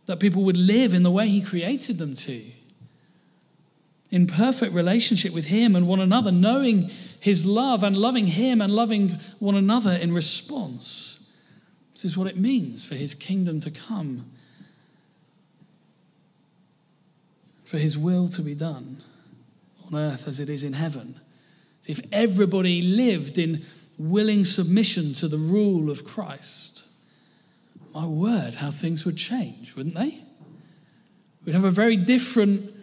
That 0.06 0.20
people 0.20 0.44
would 0.44 0.56
live 0.56 0.94
in 0.94 1.02
the 1.02 1.10
way 1.10 1.28
he 1.28 1.40
created 1.40 1.98
them 1.98 2.14
to 2.14 2.42
in 4.10 4.28
perfect 4.28 4.72
relationship 4.72 5.32
with 5.32 5.46
Him 5.46 5.74
and 5.74 5.88
one 5.88 6.00
another, 6.00 6.30
knowing 6.30 6.90
His 7.18 7.44
love 7.46 7.82
and 7.82 7.96
loving 7.96 8.28
Him 8.28 8.60
and 8.60 8.72
loving 8.72 9.18
one 9.40 9.56
another 9.56 9.90
in 9.90 10.12
response. 10.12 11.18
This 11.92 12.04
is 12.04 12.16
what 12.16 12.28
it 12.28 12.36
means 12.36 12.86
for 12.86 12.94
His 12.94 13.14
kingdom 13.14 13.60
to 13.60 13.70
come, 13.70 14.30
for 17.64 17.78
His 17.78 17.98
will 17.98 18.28
to 18.28 18.42
be 18.42 18.54
done 18.54 19.02
on 19.86 19.98
earth 19.98 20.28
as 20.28 20.38
it 20.38 20.48
is 20.48 20.64
in 20.64 20.74
heaven. 20.74 21.18
If 21.86 22.00
everybody 22.12 22.82
lived 22.82 23.36
in 23.36 23.64
willing 23.98 24.44
submission 24.44 25.12
to 25.14 25.28
the 25.28 25.38
rule 25.38 25.90
of 25.90 26.04
Christ, 26.04 26.73
my 27.94 28.06
word, 28.06 28.56
how 28.56 28.72
things 28.72 29.06
would 29.06 29.16
change, 29.16 29.76
wouldn't 29.76 29.94
they? 29.94 30.18
We'd 31.44 31.54
have 31.54 31.64
a 31.64 31.70
very 31.70 31.96
different 31.96 32.74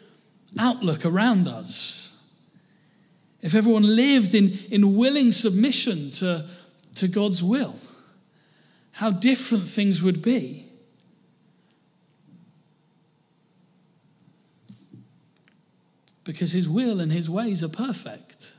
outlook 0.57 1.05
around 1.05 1.47
us, 1.47 2.23
if 3.41 3.53
everyone 3.53 3.83
lived 3.83 4.33
in, 4.33 4.57
in 4.69 4.95
willing 4.95 5.31
submission 5.31 6.11
to, 6.11 6.47
to 6.95 7.07
God's 7.07 7.43
will, 7.43 7.75
how 8.93 9.11
different 9.11 9.67
things 9.67 10.01
would 10.01 10.21
be. 10.21 10.67
Because 16.23 16.51
his 16.51 16.69
will 16.69 16.99
and 16.99 17.11
his 17.11 17.29
ways 17.29 17.63
are 17.63 17.69
perfect. 17.69 18.53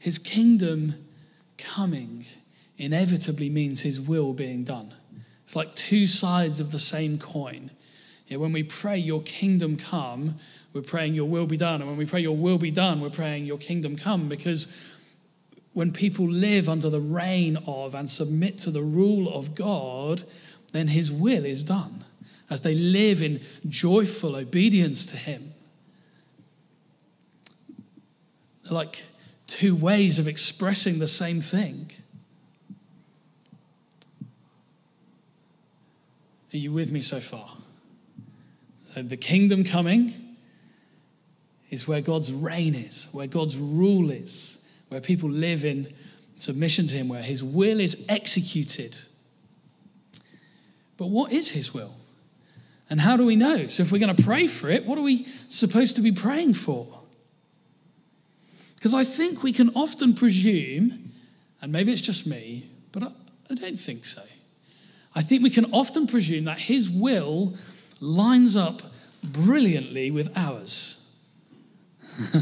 His 0.00 0.18
kingdom 0.18 1.06
coming 1.74 2.24
inevitably 2.78 3.48
means 3.48 3.82
his 3.82 4.00
will 4.00 4.32
being 4.32 4.64
done. 4.64 4.94
It's 5.44 5.56
like 5.56 5.74
two 5.74 6.06
sides 6.06 6.60
of 6.60 6.70
the 6.70 6.78
same 6.78 7.18
coin. 7.18 7.70
Yeah, 8.26 8.38
when 8.38 8.52
we 8.52 8.62
pray, 8.62 8.96
Your 8.96 9.22
kingdom 9.22 9.76
come, 9.76 10.36
we're 10.72 10.82
praying, 10.82 11.14
Your 11.14 11.28
will 11.28 11.46
be 11.46 11.56
done. 11.56 11.80
And 11.80 11.90
when 11.90 11.98
we 11.98 12.06
pray, 12.06 12.20
Your 12.20 12.36
will 12.36 12.58
be 12.58 12.70
done, 12.70 13.00
we're 13.00 13.10
praying, 13.10 13.44
Your 13.44 13.58
kingdom 13.58 13.96
come. 13.96 14.28
Because 14.28 14.68
when 15.72 15.92
people 15.92 16.28
live 16.28 16.68
under 16.68 16.88
the 16.88 17.00
reign 17.00 17.58
of 17.66 17.94
and 17.94 18.08
submit 18.08 18.58
to 18.58 18.70
the 18.70 18.82
rule 18.82 19.32
of 19.32 19.54
God, 19.54 20.22
then 20.72 20.88
His 20.88 21.10
will 21.12 21.44
is 21.44 21.62
done 21.62 22.04
as 22.48 22.62
they 22.62 22.74
live 22.74 23.20
in 23.20 23.40
joyful 23.68 24.36
obedience 24.36 25.06
to 25.06 25.16
Him. 25.16 25.52
Like 28.70 29.02
two 29.50 29.74
ways 29.74 30.20
of 30.20 30.28
expressing 30.28 31.00
the 31.00 31.08
same 31.08 31.40
thing. 31.40 31.90
Are 36.54 36.56
you 36.56 36.72
with 36.72 36.92
me 36.92 37.00
so 37.00 37.20
far? 37.20 37.56
So, 38.94 39.02
the 39.02 39.16
kingdom 39.16 39.64
coming 39.64 40.14
is 41.68 41.86
where 41.86 42.00
God's 42.00 42.32
reign 42.32 42.74
is, 42.74 43.08
where 43.12 43.26
God's 43.26 43.56
rule 43.56 44.10
is, 44.10 44.64
where 44.88 45.00
people 45.00 45.28
live 45.28 45.64
in 45.64 45.92
submission 46.36 46.86
to 46.86 46.96
Him, 46.96 47.08
where 47.08 47.22
His 47.22 47.42
will 47.42 47.80
is 47.80 48.04
executed. 48.08 48.96
But 50.96 51.06
what 51.06 51.32
is 51.32 51.50
His 51.50 51.74
will? 51.74 51.94
And 52.88 53.00
how 53.00 53.16
do 53.16 53.24
we 53.24 53.36
know? 53.36 53.66
So, 53.66 53.82
if 53.82 53.90
we're 53.90 53.98
going 53.98 54.14
to 54.14 54.22
pray 54.22 54.46
for 54.46 54.68
it, 54.68 54.86
what 54.86 54.96
are 54.96 55.02
we 55.02 55.26
supposed 55.48 55.96
to 55.96 56.02
be 56.02 56.12
praying 56.12 56.54
for? 56.54 56.99
Because 58.80 58.94
I 58.94 59.04
think 59.04 59.42
we 59.42 59.52
can 59.52 59.68
often 59.74 60.14
presume, 60.14 61.12
and 61.60 61.70
maybe 61.70 61.92
it's 61.92 62.00
just 62.00 62.26
me, 62.26 62.70
but 62.92 63.02
I, 63.02 63.10
I 63.50 63.54
don't 63.54 63.78
think 63.78 64.06
so. 64.06 64.22
I 65.14 65.20
think 65.20 65.42
we 65.42 65.50
can 65.50 65.66
often 65.66 66.06
presume 66.06 66.44
that 66.44 66.60
his 66.60 66.88
will 66.88 67.58
lines 68.00 68.56
up 68.56 68.80
brilliantly 69.22 70.10
with 70.10 70.34
ours. 70.34 71.14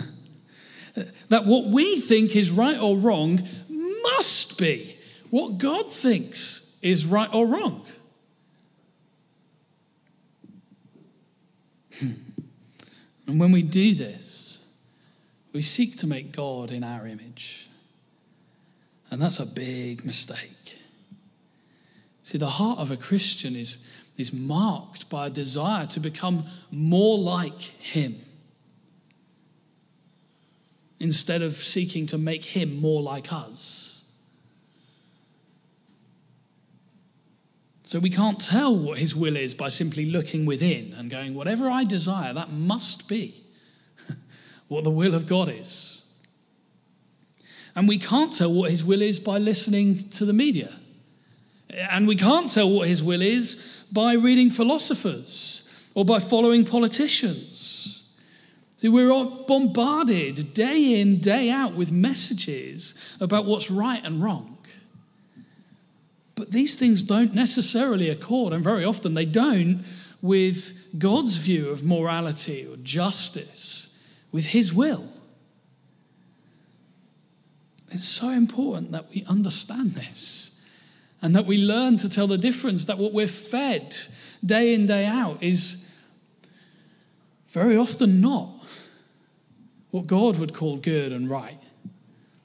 that 1.29 1.45
what 1.45 1.65
we 1.65 1.99
think 1.99 2.37
is 2.37 2.53
right 2.53 2.79
or 2.79 2.97
wrong 2.97 3.43
must 3.69 4.61
be 4.61 4.97
what 5.31 5.59
God 5.59 5.91
thinks 5.91 6.79
is 6.83 7.05
right 7.05 7.29
or 7.35 7.49
wrong. 7.49 7.85
Hmm. 11.99 12.13
and 13.27 13.41
when 13.41 13.51
we 13.51 13.63
do 13.63 13.93
this, 13.93 14.58
we 15.53 15.63
seek 15.63 15.97
to 15.97 16.07
make 16.07 16.33
God 16.33 16.71
in 16.71 16.85
our 16.85 17.07
image. 17.07 17.69
And 19.11 19.21
that's 19.23 19.41
a 19.41 19.47
big 19.47 20.05
mistake. 20.05 20.79
See, 22.23 22.39
the 22.39 22.51
heart 22.51 22.79
of 22.79 22.91
a 22.91 22.97
Christian 22.97 23.57
is, 23.57 23.87
is 24.19 24.33
marked 24.33 25.09
by 25.09 25.29
a 25.29 25.31
desire 25.31 25.87
to 25.87 26.01
become 26.01 26.45
more 26.71 27.19
like 27.19 27.61
Him 27.61 28.21
instead 31.01 31.41
of 31.41 31.55
seeking 31.55 32.07
to 32.07 32.19
make 32.19 32.45
Him 32.45 32.81
more 32.81 33.01
like 33.01 33.33
us. 33.33 34.11
So 37.85 37.99
we 37.99 38.11
can't 38.11 38.39
tell 38.39 38.77
what 38.77 38.99
His 38.99 39.17
will 39.17 39.37
is 39.37 39.55
by 39.55 39.69
simply 39.69 40.05
looking 40.05 40.45
within 40.45 40.93
and 40.93 41.09
going, 41.09 41.33
whatever 41.33 41.71
I 41.71 41.85
desire, 41.85 42.35
that 42.35 42.53
must 42.53 43.09
be 43.09 43.43
what 44.69 44.85
the 44.85 44.91
will 44.91 45.15
of 45.15 45.27
God 45.27 45.49
is. 45.49 46.05
And 47.75 47.89
we 47.89 47.99
can't 47.99 48.33
tell 48.33 48.53
what 48.53 48.71
His 48.71 48.85
will 48.85 49.03
is 49.03 49.21
by 49.21 49.39
listening 49.39 49.99
to 50.11 50.25
the 50.25 50.33
media 50.33 50.79
and 51.71 52.09
we 52.09 52.17
can't 52.17 52.53
tell 52.53 52.71
what 52.71 52.89
his 52.89 53.03
will 53.03 53.23
is 53.23 53.63
by 53.93 54.15
reading 54.15 54.51
philosophers 54.51 55.91
or 55.95 56.05
by 56.05 56.19
following 56.19 56.65
politicians. 56.65 58.03
See, 58.77 58.89
we're 58.89 59.13
bombarded 59.47 60.55
day 60.55 61.01
in, 61.01 61.19
day 61.19 61.51
out 61.51 61.75
with 61.75 61.91
messages 61.91 62.95
about 63.21 63.45
what's 63.45 63.71
right 63.71 64.03
and 64.05 64.23
wrong. 64.23 64.59
But 66.37 66.53
these 66.53 66.77
things 66.77 67.03
don't 67.03 67.35
necessarily 67.35 68.09
accord, 68.09 68.53
and 68.53 68.63
very 68.63 68.85
often 68.85 69.15
they 69.15 69.27
don't, 69.27 69.85
with 70.23 70.73
God's 70.97 71.39
view 71.39 71.71
of 71.71 71.83
morality 71.83 72.65
or 72.71 72.77
justice, 72.77 73.88
with 74.33 74.47
His 74.47 74.73
will. 74.73 75.07
It's 77.91 78.07
so 78.07 78.31
important 78.31 78.93
that 78.93 79.09
we 79.11 79.25
understand 79.27 79.93
this 79.93 80.63
and 81.23 81.35
that 81.35 81.47
we 81.47 81.59
learn 81.59 81.97
to 81.99 82.09
tell 82.09 82.27
the 82.27 82.39
difference 82.39 82.85
that 82.85 82.99
what 82.99 83.13
we're 83.13 83.27
fed 83.27 83.97
day 84.45 84.75
in, 84.75 84.87
day 84.87 85.05
out 85.05 85.43
is 85.43 85.85
very 87.49 87.77
often 87.77 88.21
not 88.21 88.51
what 89.91 90.07
God 90.07 90.39
would 90.39 90.55
call 90.55 90.77
good 90.77 91.13
and 91.13 91.31
right. 91.31 91.59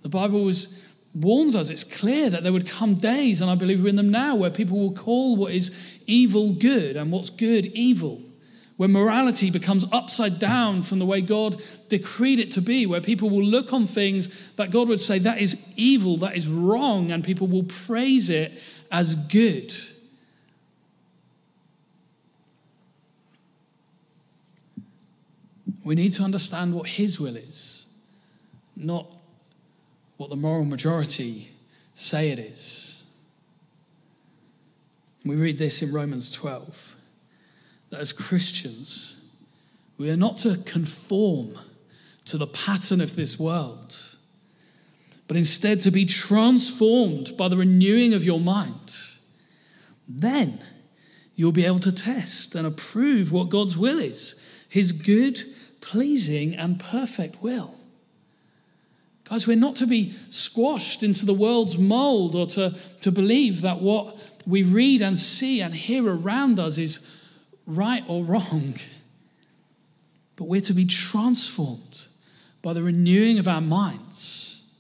The 0.02 0.10
Bible 0.10 0.44
was, 0.44 0.82
warns 1.14 1.56
us, 1.56 1.70
it's 1.70 1.84
clear 1.84 2.30
that 2.30 2.44
there 2.44 2.54
would 2.54 2.68
come 2.68 2.96
days, 2.96 3.42
and 3.42 3.52
I 3.52 3.56
believe 3.56 3.84
we're 3.84 3.90
in 3.90 3.96
them 3.96 4.10
now, 4.10 4.36
where 4.36 4.50
people 4.50 4.80
will 4.80 4.94
call 4.94 5.36
what 5.36 5.52
is 5.52 5.72
evil 6.08 6.54
good 6.54 6.96
and 6.96 7.12
what's 7.12 7.30
good 7.30 7.68
evil, 7.68 8.22
where 8.78 8.90
morality 8.90 9.52
becomes 9.52 9.86
upside 9.92 10.40
down 10.40 10.82
from 10.82 11.00
the 11.00 11.06
way 11.06 11.22
God 11.22 11.62
decreed 11.90 12.40
it 12.40 12.52
to 12.52 12.62
be, 12.62 12.86
where 12.86 13.02
people 13.02 13.30
will 13.30 13.44
look 13.44 13.72
on 13.72 13.86
things 13.86 14.52
that 14.56 14.72
God 14.72 14.88
would 14.88 15.02
say 15.02 15.20
that 15.20 15.40
is 15.40 15.62
evil, 15.76 16.18
that 16.18 16.36
is 16.36 16.48
wrong, 16.48 17.12
and 17.12 17.24
people 17.24 17.48
will 17.48 17.64
praise 17.64 18.30
it 18.30 18.52
as 18.92 19.16
good. 19.16 19.74
We 25.84 25.96
need 25.96 26.14
to 26.14 26.24
understand 26.24 26.74
what 26.74 26.88
His 26.88 27.20
will 27.20 27.36
is, 27.36 27.88
not 28.76 29.06
what 30.18 30.30
the 30.30 30.36
moral 30.36 30.66
majority 30.66 31.50
say 31.94 32.30
it 32.30 32.40
is. 32.40 33.12
We 35.26 35.36
read 35.36 35.58
this 35.58 35.82
in 35.82 35.94
Romans 35.94 36.32
12 36.32 36.93
that 37.94 38.02
as 38.02 38.12
Christians, 38.12 39.24
we 40.00 40.10
are 40.10 40.18
not 40.18 40.38
to 40.38 40.58
conform 40.66 41.60
to 42.26 42.40
the 42.40 42.48
pattern 42.48 43.02
of 43.02 43.16
this 43.16 43.38
world, 43.38 44.16
but 45.28 45.38
instead 45.38 45.80
to 45.82 45.92
be 45.92 46.04
transformed 46.04 47.38
by 47.38 47.48
the 47.48 47.56
renewing 47.56 48.16
of 48.16 48.24
your 48.24 48.40
mind. 48.40 48.96
Then 50.08 50.60
you'll 51.36 51.52
be 51.52 51.68
able 51.68 51.82
to 51.82 51.92
test 51.92 52.56
and 52.56 52.66
approve 52.66 53.32
what 53.32 53.50
God's 53.50 53.78
will 53.78 54.00
is 54.00 54.42
his 54.68 54.92
good, 54.92 55.44
pleasing, 55.80 56.56
and 56.56 56.80
perfect 56.80 57.44
will. 57.44 57.76
Guys, 59.26 59.46
we're 59.46 59.56
not 59.56 59.76
to 59.76 59.86
be 59.86 60.16
squashed 60.30 61.04
into 61.04 61.28
the 61.28 61.34
world's 61.36 61.78
mold 61.78 62.34
or 62.34 62.48
to, 62.48 62.74
to 63.02 63.12
believe 63.12 63.62
that 63.62 63.82
what 63.82 64.18
we 64.48 64.64
read 64.64 65.04
and 65.04 65.16
see 65.16 65.62
and 65.62 65.76
hear 65.76 66.04
around 66.08 66.60
us 66.60 66.80
is 66.80 67.08
right 67.66 68.04
or 68.08 68.24
wrong. 68.24 68.76
But 70.36 70.46
we're 70.46 70.62
to 70.62 70.74
be 70.74 70.86
transformed 70.86 72.08
by 72.62 72.74
the 72.74 72.84
renewing 72.84 73.40
of 73.40 73.48
our 73.48 73.62
minds 73.62 74.74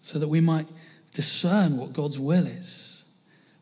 so 0.00 0.18
that 0.18 0.28
we 0.28 0.40
might 0.40 0.66
discern 1.12 1.76
what 1.76 1.92
God's 1.92 2.18
will 2.18 2.46
is. 2.46 3.04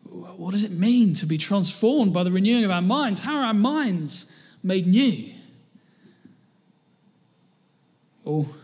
What 0.08 0.50
does 0.50 0.64
it 0.64 0.72
mean 0.72 1.14
to 1.14 1.26
be 1.26 1.38
transformed 1.38 2.12
by 2.12 2.24
the 2.24 2.32
renewing 2.32 2.64
of 2.64 2.70
our 2.70 2.82
minds? 2.82 3.20
How 3.20 3.36
are 3.36 3.44
our 3.44 3.54
minds 3.54 4.30
made 4.62 4.86
new? 4.86 5.32
Oh, 8.26 8.54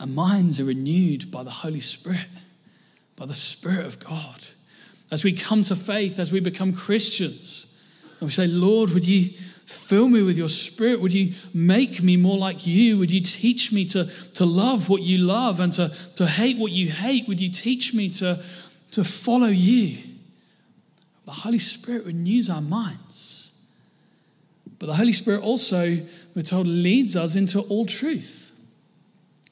our 0.00 0.06
minds 0.06 0.60
are 0.60 0.64
renewed 0.64 1.30
by 1.30 1.42
the 1.42 1.50
Holy 1.50 1.80
Spirit, 1.80 2.28
by 3.16 3.26
the 3.26 3.34
Spirit 3.34 3.86
of 3.86 4.00
God. 4.00 4.48
As 5.10 5.24
we 5.24 5.32
come 5.32 5.62
to 5.62 5.76
faith, 5.76 6.18
as 6.18 6.32
we 6.32 6.40
become 6.40 6.72
Christians, 6.72 7.73
and 8.24 8.28
we 8.28 8.32
say, 8.32 8.46
Lord, 8.46 8.90
would 8.90 9.06
you 9.06 9.34
fill 9.66 10.08
me 10.08 10.22
with 10.22 10.38
your 10.38 10.48
spirit? 10.48 10.98
Would 10.98 11.12
you 11.12 11.34
make 11.52 12.02
me 12.02 12.16
more 12.16 12.38
like 12.38 12.66
you? 12.66 12.96
Would 12.96 13.12
you 13.12 13.20
teach 13.20 13.70
me 13.70 13.84
to, 13.86 14.06
to 14.34 14.46
love 14.46 14.88
what 14.88 15.02
you 15.02 15.18
love 15.18 15.60
and 15.60 15.70
to, 15.74 15.94
to 16.16 16.26
hate 16.26 16.56
what 16.56 16.72
you 16.72 16.90
hate? 16.90 17.28
Would 17.28 17.38
you 17.38 17.50
teach 17.50 17.92
me 17.92 18.08
to, 18.10 18.42
to 18.92 19.04
follow 19.04 19.48
you? 19.48 19.98
The 21.26 21.32
Holy 21.32 21.58
Spirit 21.58 22.06
renews 22.06 22.48
our 22.48 22.62
minds. 22.62 23.52
But 24.78 24.86
the 24.86 24.94
Holy 24.94 25.12
Spirit 25.12 25.42
also, 25.42 25.98
we're 26.34 26.42
told, 26.42 26.66
leads 26.66 27.16
us 27.16 27.36
into 27.36 27.60
all 27.60 27.84
truth. 27.84 28.52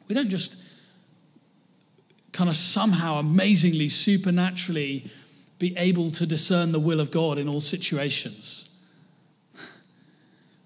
We 0.08 0.14
don't 0.14 0.30
just 0.30 0.62
kind 2.32 2.48
of 2.48 2.56
somehow 2.56 3.18
amazingly, 3.18 3.90
supernaturally 3.90 5.10
be 5.62 5.78
able 5.78 6.10
to 6.10 6.26
discern 6.26 6.72
the 6.72 6.80
will 6.80 6.98
of 6.98 7.12
God 7.12 7.38
in 7.38 7.48
all 7.48 7.60
situations. 7.60 8.68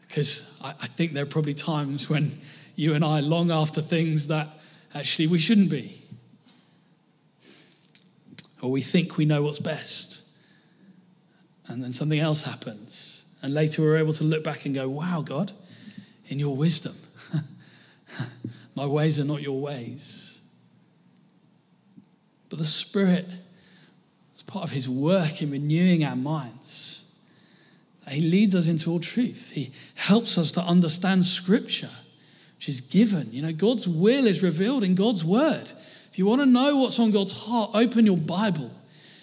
because 0.08 0.58
I, 0.64 0.70
I 0.70 0.86
think 0.86 1.12
there 1.12 1.24
are 1.24 1.26
probably 1.26 1.52
times 1.52 2.08
when 2.08 2.40
you 2.76 2.94
and 2.94 3.04
I 3.04 3.20
long 3.20 3.50
after 3.50 3.82
things 3.82 4.28
that 4.28 4.48
actually 4.94 5.26
we 5.26 5.38
shouldn't 5.38 5.68
be. 5.68 6.00
Or 8.62 8.70
we 8.70 8.80
think 8.80 9.18
we 9.18 9.26
know 9.26 9.42
what's 9.42 9.58
best. 9.58 10.26
And 11.66 11.84
then 11.84 11.92
something 11.92 12.18
else 12.18 12.44
happens. 12.44 13.36
And 13.42 13.52
later 13.52 13.82
we're 13.82 13.98
able 13.98 14.14
to 14.14 14.24
look 14.24 14.42
back 14.42 14.64
and 14.64 14.74
go, 14.74 14.88
wow, 14.88 15.20
God, 15.20 15.52
in 16.28 16.38
your 16.38 16.56
wisdom, 16.56 16.94
my 18.74 18.86
ways 18.86 19.20
are 19.20 19.24
not 19.24 19.42
your 19.42 19.60
ways. 19.60 20.40
But 22.48 22.60
the 22.60 22.64
Spirit 22.64 23.26
part 24.46 24.64
of 24.64 24.70
his 24.70 24.88
work 24.88 25.42
in 25.42 25.50
renewing 25.50 26.04
our 26.04 26.16
minds. 26.16 27.06
He 28.08 28.20
leads 28.20 28.54
us 28.54 28.68
into 28.68 28.90
all 28.90 29.00
truth. 29.00 29.50
He 29.50 29.72
helps 29.96 30.38
us 30.38 30.52
to 30.52 30.60
understand 30.60 31.24
Scripture, 31.24 31.90
which 32.56 32.68
is 32.68 32.80
given. 32.80 33.32
You 33.32 33.42
know, 33.42 33.52
God's 33.52 33.88
will 33.88 34.26
is 34.26 34.42
revealed 34.42 34.84
in 34.84 34.94
God's 34.94 35.24
Word. 35.24 35.72
If 36.12 36.18
you 36.18 36.26
want 36.26 36.40
to 36.40 36.46
know 36.46 36.76
what's 36.76 36.98
on 37.00 37.10
God's 37.10 37.32
heart, 37.32 37.70
open 37.74 38.06
your 38.06 38.16
Bible. 38.16 38.70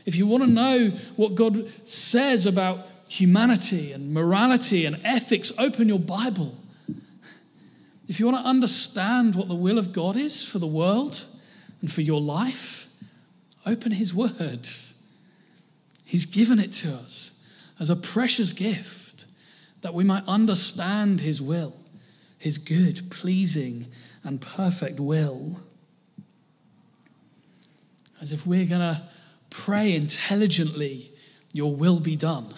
If 0.06 0.18
you 0.18 0.28
want 0.28 0.44
to 0.44 0.50
know 0.50 0.90
what 1.16 1.36
God 1.36 1.72
says 1.88 2.46
about 2.46 2.86
humanity 3.08 3.94
and 3.94 4.14
morality 4.14 4.86
and 4.86 5.00
ethics, 5.06 5.54
open 5.58 5.88
your 5.88 6.00
Bible. 6.00 6.58
If 8.10 8.20
you 8.20 8.26
want 8.26 8.44
to 8.44 8.50
understand 8.50 9.34
what 9.34 9.48
the 9.48 9.56
will 9.56 9.78
of 9.78 9.94
God 9.94 10.18
is 10.18 10.46
for 10.46 10.60
the 10.60 10.68
world 10.68 11.26
and 11.80 11.90
for 11.90 12.02
your 12.02 12.20
life, 12.20 12.88
open 13.66 13.94
His 13.94 14.14
Word. 14.14 14.68
He's 16.14 16.28
given 16.28 16.60
it 16.60 16.72
to 16.74 16.94
us 16.94 17.44
as 17.80 17.90
a 17.90 17.96
precious 17.96 18.54
gift 18.54 19.26
that 19.82 19.96
we 19.96 20.04
might 20.04 20.24
understand 20.28 21.22
His 21.22 21.42
will, 21.42 21.74
His 22.38 22.60
good, 22.60 23.10
pleasing, 23.10 23.88
and 24.24 24.40
perfect 24.40 25.00
will. 25.00 25.62
As 28.22 28.32
if 28.32 28.46
we're 28.46 28.68
going 28.68 28.82
to 28.82 29.02
pray 29.50 29.96
intelligently, 29.96 31.12
Your 31.52 31.76
will 31.76 32.00
be 32.00 32.16
done 32.16 32.54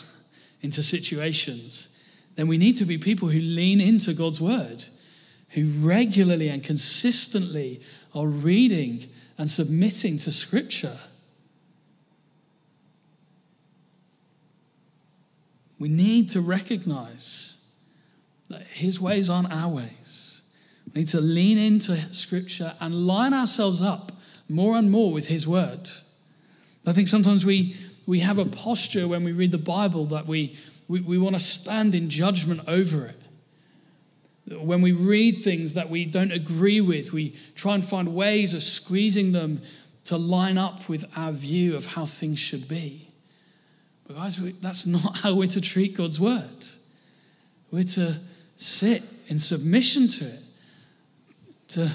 into 0.62 0.84
situations, 0.84 1.98
then 2.36 2.50
we 2.50 2.58
need 2.58 2.76
to 2.76 2.84
be 2.84 2.98
people 2.98 3.30
who 3.30 3.40
lean 3.40 3.80
into 3.80 4.14
God's 4.14 4.42
word, 4.42 4.84
who 5.52 5.68
regularly 5.80 6.50
and 6.50 6.62
consistently 6.62 7.82
are 8.14 8.28
reading 8.28 9.06
and 9.38 9.50
submitting 9.50 10.18
to 10.18 10.34
Scripture. 10.34 11.00
We 15.80 15.90
need 15.90 16.30
to 16.30 16.42
recognize 16.42 17.58
that 18.50 18.62
His 18.62 19.00
ways 19.00 19.30
aren't 19.30 19.52
our 19.52 19.70
ways. 19.70 20.44
We 20.94 21.02
need 21.02 21.08
to 21.08 21.22
lean 21.22 21.58
into 21.58 21.98
Scripture 22.14 22.74
and 22.80 23.08
line 23.08 23.34
ourselves 23.34 23.82
up 23.82 24.12
more 24.48 24.78
and 24.78 24.90
more 24.92 25.12
with 25.12 25.28
His 25.28 25.48
Word. 25.48 25.90
I 26.88 26.94
think 26.94 27.08
sometimes 27.08 27.46
we, 27.46 27.76
we 28.06 28.20
have 28.20 28.38
a 28.38 28.46
posture 28.46 29.08
when 29.08 29.24
we 29.24 29.32
read 29.32 29.52
the 29.52 29.58
Bible 29.58 30.06
that 30.08 30.28
we, 30.28 30.56
we, 30.88 31.02
we 31.02 31.18
want 31.18 31.36
to 31.36 31.40
stand 31.40 31.96
in 31.96 32.10
judgment 32.10 32.62
over 32.68 33.08
it. 33.08 33.22
When 34.60 34.82
we 34.82 34.92
read 34.92 35.40
things 35.40 35.74
that 35.74 35.90
we 35.90 36.06
don't 36.06 36.32
agree 36.32 36.80
with, 36.80 37.12
we 37.12 37.36
try 37.56 37.74
and 37.74 37.84
find 37.84 38.14
ways 38.14 38.54
of 38.54 38.62
squeezing 38.62 39.32
them 39.32 39.64
to 40.04 40.18
line 40.18 40.60
up 40.60 40.88
with 40.88 41.06
our 41.16 41.32
view 41.32 41.76
of 41.76 41.88
how 41.88 42.06
things 42.06 42.38
should 42.38 42.68
be. 42.68 43.05
But 44.08 44.16
guys, 44.18 44.40
that's 44.62 44.86
not 44.86 45.18
how 45.24 45.36
we're 45.36 45.48
to 45.48 45.62
treat 45.62 45.96
God's 45.96 46.20
word. 46.20 46.66
We're 47.72 47.84
to 47.84 48.20
sit 48.58 49.04
in 49.28 49.40
submission 49.40 50.08
to 50.08 50.26
it, 50.26 50.40
to 51.70 51.92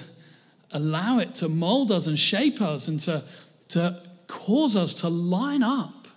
allow 0.72 1.18
it 1.18 1.34
to 1.36 1.48
mold 1.48 1.92
us 1.92 2.06
and 2.06 2.18
shape 2.18 2.60
us, 2.60 2.88
and 2.88 2.98
to, 3.00 3.22
to 3.70 4.02
cause 4.26 4.76
us 4.76 4.94
to 4.94 5.08
line 5.08 5.62
up 5.62 6.08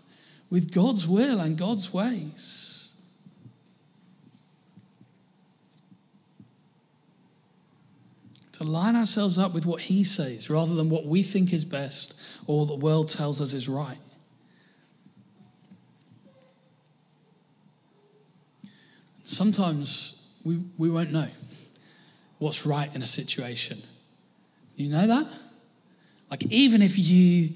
with 0.49 0.71
God's 0.71 1.07
will 1.07 1.39
and 1.39 1.57
God's 1.57 1.93
ways. 1.93 2.91
To 8.53 8.63
line 8.63 8.95
ourselves 8.95 9.37
up 9.37 9.53
with 9.53 9.65
what 9.65 9.81
He 9.83 10.03
says 10.03 10.49
rather 10.49 10.75
than 10.75 10.89
what 10.89 11.05
we 11.05 11.23
think 11.23 11.53
is 11.53 11.65
best 11.65 12.13
or 12.45 12.59
what 12.59 12.67
the 12.67 12.75
world 12.75 13.09
tells 13.09 13.41
us 13.41 13.53
is 13.53 13.67
right. 13.67 13.97
Sometimes 19.33 20.23
we, 20.43 20.59
we 20.77 20.89
won't 20.89 21.11
know 21.11 21.27
what's 22.39 22.65
right 22.65 22.93
in 22.93 23.01
a 23.01 23.07
situation. 23.07 23.81
You 24.75 24.89
know 24.89 25.07
that? 25.07 25.27
Like, 26.29 26.45
even 26.51 26.81
if 26.81 26.97
you 26.97 27.51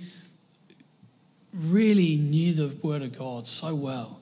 really 1.54 2.18
knew 2.18 2.54
the 2.54 2.76
Word 2.82 3.02
of 3.02 3.18
God 3.18 3.48
so 3.48 3.74
well, 3.76 4.20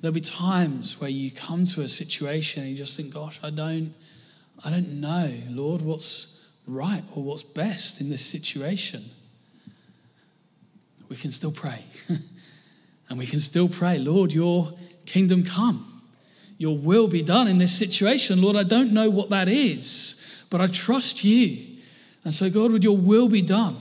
there'll 0.00 0.14
be 0.14 0.20
times 0.20 1.00
where 1.00 1.10
you 1.10 1.30
come 1.30 1.64
to 1.64 1.82
a 1.82 1.88
situation 1.88 2.62
and 2.62 2.70
you 2.70 2.76
just 2.76 2.96
think, 2.96 3.14
gosh, 3.14 3.40
I 3.42 3.50
don't, 3.50 3.94
I 4.64 4.70
don't 4.70 5.00
know, 5.00 5.32
Lord, 5.48 5.82
what's 5.82 6.44
right 6.66 7.02
or 7.14 7.22
what's 7.22 7.42
best 7.42 8.00
in 8.00 8.10
this 8.10 8.24
situation. 8.24 9.04
We 11.08 11.16
can 11.16 11.30
still 11.30 11.52
pray. 11.52 11.84
and 13.08 13.18
we 13.18 13.26
can 13.26 13.40
still 13.40 13.68
pray, 13.68 13.98
Lord, 13.98 14.32
your 14.32 14.72
kingdom 15.06 15.42
come 15.42 15.95
your 16.58 16.76
will 16.76 17.08
be 17.08 17.22
done 17.22 17.48
in 17.48 17.58
this 17.58 17.76
situation. 17.76 18.40
Lord, 18.40 18.56
I 18.56 18.62
don't 18.62 18.92
know 18.92 19.10
what 19.10 19.30
that 19.30 19.48
is, 19.48 20.22
but 20.50 20.60
I 20.60 20.66
trust 20.66 21.22
you. 21.24 21.78
And 22.24 22.32
so, 22.32 22.50
God, 22.50 22.72
would 22.72 22.82
your 22.82 22.96
will 22.96 23.28
be 23.28 23.42
done? 23.42 23.76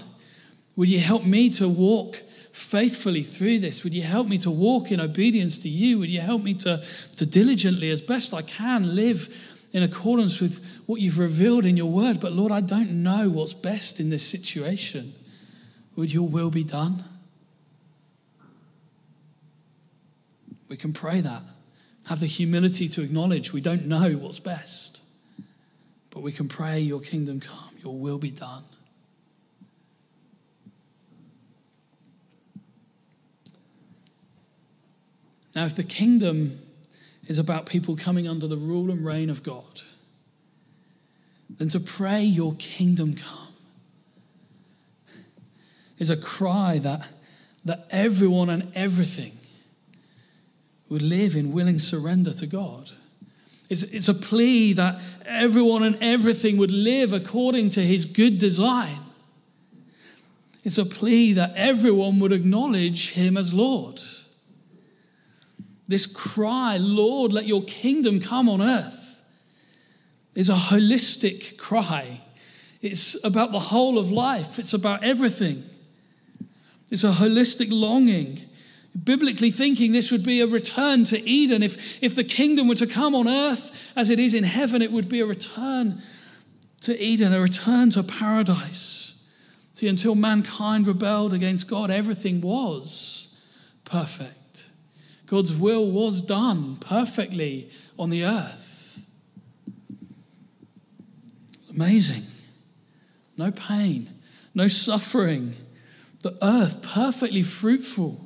Would 0.75 0.89
you 0.89 0.99
help 0.99 1.25
me 1.25 1.49
to 1.51 1.69
walk 1.69 2.21
faithfully 2.51 3.23
through 3.23 3.59
this? 3.59 3.83
Would 3.83 3.93
you 3.93 4.03
help 4.03 4.27
me 4.27 4.37
to 4.39 4.51
walk 4.51 4.91
in 4.91 4.99
obedience 4.99 5.57
to 5.59 5.69
you? 5.69 5.99
Would 5.99 6.09
you 6.09 6.21
help 6.21 6.43
me 6.43 6.53
to, 6.55 6.83
to 7.15 7.25
diligently, 7.25 7.89
as 7.89 8.01
best 8.01 8.33
I 8.33 8.41
can, 8.41 8.95
live 8.95 9.33
in 9.71 9.83
accordance 9.83 10.41
with 10.41 10.63
what 10.85 11.01
you've 11.01 11.19
revealed 11.19 11.65
in 11.65 11.77
your 11.77 11.89
word? 11.89 12.19
But 12.19 12.33
Lord, 12.33 12.51
I 12.51 12.61
don't 12.61 13.03
know 13.03 13.29
what's 13.29 13.53
best 13.53 13.99
in 13.99 14.09
this 14.09 14.25
situation. 14.25 15.13
Would 15.95 16.13
your 16.13 16.27
will 16.27 16.49
be 16.49 16.63
done? 16.63 17.05
We 20.67 20.75
can 20.75 20.93
pray 20.93 21.21
that. 21.21 21.41
Have 22.05 22.19
the 22.19 22.27
humility 22.27 22.87
to 22.89 23.01
acknowledge 23.01 23.51
we 23.51 23.61
don't 23.61 23.85
know 23.85 24.11
what's 24.11 24.39
best. 24.39 25.01
But 26.11 26.21
we 26.21 26.31
can 26.31 26.47
pray, 26.47 26.79
Your 26.79 27.01
kingdom 27.01 27.39
come, 27.39 27.71
Your 27.83 27.97
will 27.97 28.17
be 28.19 28.31
done. 28.31 28.63
Now, 35.55 35.65
if 35.65 35.75
the 35.75 35.83
kingdom 35.83 36.59
is 37.27 37.39
about 37.39 37.65
people 37.65 37.95
coming 37.95 38.27
under 38.27 38.45
the 38.45 38.57
rule 38.57 38.91
and 38.91 39.05
reign 39.05 39.29
of 39.29 39.41
God, 39.41 39.81
then 41.49 41.69
to 41.69 41.79
pray, 41.79 42.23
Your 42.23 42.53
kingdom 42.55 43.15
come, 43.15 43.53
is 45.97 46.09
a 46.11 46.17
cry 46.17 46.77
that, 46.79 47.07
that 47.63 47.87
everyone 47.89 48.49
and 48.49 48.71
everything 48.75 49.39
would 50.89 51.01
live 51.01 51.35
in 51.35 51.51
willing 51.51 51.79
surrender 51.79 52.31
to 52.33 52.45
God. 52.45 52.91
It's, 53.69 53.83
it's 53.83 54.07
a 54.07 54.13
plea 54.13 54.73
that 54.73 55.01
everyone 55.25 55.83
and 55.83 55.97
everything 55.99 56.57
would 56.57 56.71
live 56.71 57.13
according 57.13 57.69
to 57.71 57.81
His 57.81 58.05
good 58.05 58.37
design. 58.37 58.99
It's 60.63 60.77
a 60.77 60.85
plea 60.85 61.33
that 61.33 61.53
everyone 61.55 62.19
would 62.19 62.31
acknowledge 62.31 63.11
Him 63.11 63.37
as 63.37 63.53
Lord. 63.53 64.01
This 65.87 66.07
cry, 66.07 66.77
Lord, 66.77 67.33
let 67.33 67.47
your 67.47 67.63
kingdom 67.63 68.19
come 68.19 68.49
on 68.49 68.61
earth, 68.61 69.21
is 70.35 70.49
a 70.49 70.55
holistic 70.55 71.57
cry. 71.57 72.21
It's 72.81 73.23
about 73.23 73.51
the 73.51 73.59
whole 73.59 73.97
of 73.97 74.11
life, 74.11 74.59
it's 74.59 74.73
about 74.73 75.03
everything. 75.03 75.63
It's 76.91 77.03
a 77.03 77.11
holistic 77.11 77.69
longing. 77.71 78.41
Biblically 79.03 79.51
thinking, 79.51 79.91
this 79.91 80.11
would 80.11 80.23
be 80.23 80.39
a 80.39 80.47
return 80.47 81.03
to 81.05 81.21
Eden. 81.29 81.61
If, 81.61 82.01
if 82.01 82.15
the 82.15 82.23
kingdom 82.23 82.67
were 82.67 82.75
to 82.75 82.87
come 82.87 83.13
on 83.13 83.27
earth 83.27 83.71
as 83.95 84.09
it 84.09 84.19
is 84.19 84.33
in 84.33 84.45
heaven, 84.45 84.81
it 84.81 84.91
would 84.91 85.09
be 85.09 85.19
a 85.19 85.25
return 85.25 86.01
to 86.81 86.97
Eden, 86.97 87.33
a 87.33 87.41
return 87.41 87.89
to 87.91 88.03
paradise. 88.03 89.29
See, 89.73 89.89
until 89.89 90.15
mankind 90.15 90.87
rebelled 90.87 91.33
against 91.33 91.67
God, 91.67 91.91
everything 91.91 92.39
was 92.39 93.37
perfect. 93.83 94.67
God's 95.25 95.53
will 95.53 95.91
was 95.91 96.21
done 96.21 96.77
perfectly 96.77 97.69
on 97.99 98.09
the 98.09 98.23
earth. 98.23 99.05
Amazing. 101.69 102.23
No 103.37 103.51
pain, 103.51 104.13
no 104.53 104.69
suffering. 104.69 105.55
The 106.21 106.37
earth 106.41 106.81
perfectly 106.81 107.41
fruitful. 107.41 108.24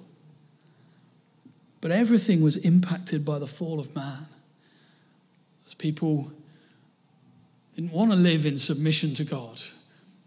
But 1.82 1.92
everything 1.92 2.42
was 2.42 2.58
impacted 2.58 3.24
by 3.24 3.40
the 3.40 3.48
fall 3.48 3.80
of 3.80 3.96
man. 3.96 4.28
As 5.66 5.74
people 5.74 6.32
didn't 7.76 7.92
want 7.92 8.12
to 8.12 8.18
live 8.18 8.46
in 8.46 8.58
submission 8.58 9.14
to 9.16 9.24
God, 9.24 9.62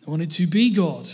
they 0.00 0.10
wanted 0.10 0.30
to 0.32 0.46
be 0.46 0.70
God. 0.70 1.08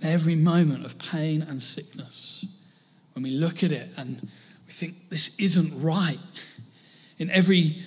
in 0.00 0.06
every 0.06 0.34
moment 0.34 0.84
of 0.84 0.98
pain 0.98 1.42
and 1.42 1.60
sickness, 1.60 2.46
when 3.14 3.22
we 3.22 3.30
look 3.30 3.62
at 3.62 3.72
it 3.72 3.90
and 3.96 4.20
we 4.66 4.72
think 4.72 4.94
this 5.08 5.38
isn't 5.38 5.82
right, 5.82 6.18
in 7.18 7.30
every 7.30 7.82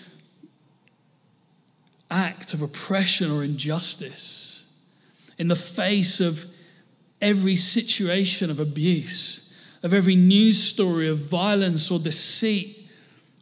act 2.10 2.54
of 2.54 2.62
oppression 2.62 3.32
or 3.32 3.44
injustice, 3.44 4.74
in 5.38 5.48
the 5.48 5.56
face 5.56 6.20
of 6.20 6.46
every 7.22 7.56
situation 7.56 8.50
of 8.50 8.60
abuse, 8.60 9.54
of 9.84 9.94
every 9.94 10.16
news 10.16 10.62
story 10.62 11.08
of 11.08 11.18
violence 11.18 11.90
or 11.92 12.00
deceit 12.00 12.88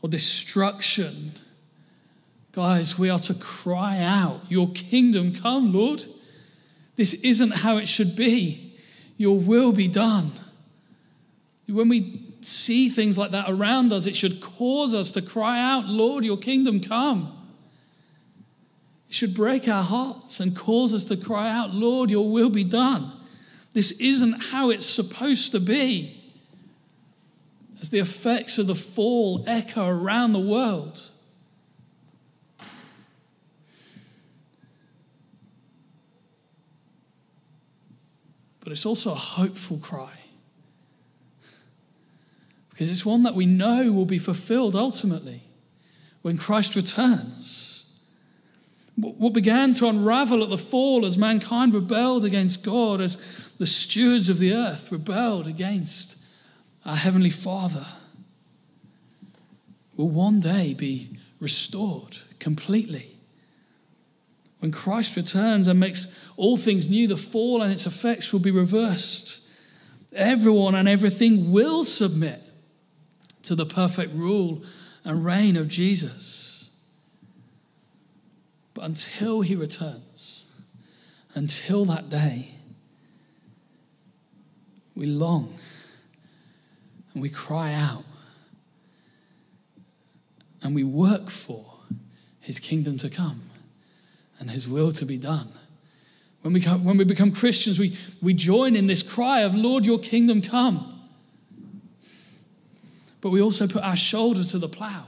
or 0.01 0.09
destruction, 0.09 1.31
guys, 2.51 2.97
we 2.97 3.09
are 3.09 3.19
to 3.19 3.33
cry 3.33 3.99
out, 3.99 4.41
Your 4.49 4.69
kingdom 4.71 5.33
come, 5.33 5.73
Lord. 5.73 6.05
This 6.95 7.13
isn't 7.23 7.51
how 7.51 7.77
it 7.77 7.87
should 7.87 8.15
be. 8.15 8.73
Your 9.17 9.37
will 9.37 9.71
be 9.71 9.87
done. 9.87 10.31
When 11.67 11.89
we 11.89 12.27
see 12.41 12.89
things 12.89 13.17
like 13.17 13.31
that 13.31 13.49
around 13.49 13.93
us, 13.93 14.05
it 14.05 14.15
should 14.15 14.41
cause 14.41 14.93
us 14.93 15.11
to 15.11 15.21
cry 15.21 15.59
out, 15.59 15.85
Lord, 15.85 16.23
your 16.23 16.37
kingdom 16.37 16.79
come. 16.79 17.33
It 19.09 19.13
should 19.15 19.35
break 19.35 19.67
our 19.67 19.83
hearts 19.83 20.39
and 20.39 20.55
cause 20.55 20.93
us 20.93 21.03
to 21.05 21.17
cry 21.17 21.49
out, 21.51 21.73
Lord, 21.73 22.09
your 22.09 22.29
will 22.29 22.49
be 22.49 22.63
done. 22.63 23.11
This 23.77 23.91
isn't 23.99 24.45
how 24.45 24.71
it's 24.71 24.87
supposed 24.87 25.51
to 25.51 25.59
be. 25.59 26.19
As 27.79 27.91
the 27.91 27.99
effects 27.99 28.57
of 28.57 28.65
the 28.65 28.73
fall 28.73 29.43
echo 29.45 29.87
around 29.87 30.33
the 30.33 30.39
world, 30.39 30.99
but 38.61 38.71
it's 38.71 38.83
also 38.83 39.11
a 39.11 39.13
hopeful 39.13 39.77
cry. 39.77 40.21
Because 42.71 42.89
it's 42.89 43.05
one 43.05 43.21
that 43.21 43.35
we 43.35 43.45
know 43.45 43.91
will 43.91 44.07
be 44.07 44.17
fulfilled 44.17 44.75
ultimately 44.75 45.43
when 46.23 46.39
Christ 46.39 46.75
returns. 46.75 47.85
What 48.95 49.33
began 49.33 49.73
to 49.73 49.87
unravel 49.87 50.41
at 50.41 50.49
the 50.49 50.57
fall 50.57 51.05
as 51.05 51.19
mankind 51.19 51.75
rebelled 51.75 52.25
against 52.25 52.63
God, 52.63 52.99
as 52.99 53.19
the 53.57 53.67
stewards 53.67 54.29
of 54.29 54.37
the 54.37 54.53
earth 54.53 54.91
rebelled 54.91 55.47
against 55.47 56.15
our 56.85 56.95
Heavenly 56.95 57.29
Father, 57.29 57.85
will 59.95 60.09
one 60.09 60.39
day 60.39 60.73
be 60.73 61.09
restored 61.39 62.17
completely. 62.39 63.17
When 64.59 64.71
Christ 64.71 65.15
returns 65.15 65.67
and 65.67 65.79
makes 65.79 66.07
all 66.35 66.57
things 66.57 66.89
new, 66.89 67.07
the 67.07 67.17
fall 67.17 67.61
and 67.61 67.71
its 67.71 67.85
effects 67.85 68.31
will 68.31 68.39
be 68.39 68.51
reversed. 68.51 69.41
Everyone 70.13 70.75
and 70.75 70.87
everything 70.87 71.51
will 71.51 71.83
submit 71.83 72.41
to 73.43 73.55
the 73.55 73.65
perfect 73.65 74.13
rule 74.13 74.63
and 75.03 75.25
reign 75.25 75.55
of 75.55 75.67
Jesus. 75.67 76.71
But 78.73 78.85
until 78.85 79.41
he 79.41 79.55
returns, 79.55 80.51
until 81.33 81.85
that 81.85 82.09
day, 82.09 82.56
we 84.97 85.05
long 85.05 85.53
and 87.13 87.21
we 87.21 87.29
cry 87.29 87.73
out 87.73 88.03
and 90.63 90.73
we 90.73 90.83
work 90.83 91.29
for 91.29 91.65
his 92.41 92.59
kingdom 92.59 92.97
to 92.99 93.09
come 93.09 93.47
and 94.39 94.51
His 94.51 94.67
will 94.67 94.91
to 94.93 95.05
be 95.05 95.17
done. 95.17 95.49
When 96.41 96.53
we, 96.53 96.61
come, 96.61 96.85
when 96.85 96.97
we 96.97 97.03
become 97.03 97.31
Christians, 97.31 97.79
we, 97.79 97.97
we 98.21 98.33
join 98.33 98.75
in 98.75 98.87
this 98.87 99.03
cry 99.03 99.41
of, 99.41 99.55
Lord, 99.55 99.85
your 99.85 99.99
kingdom 99.99 100.41
come. 100.41 101.01
But 103.19 103.31
we 103.31 103.41
also 103.41 103.67
put 103.67 103.83
our 103.83 103.95
shoulder 103.95 104.43
to 104.43 104.59
the 104.59 104.69
plow. 104.69 105.05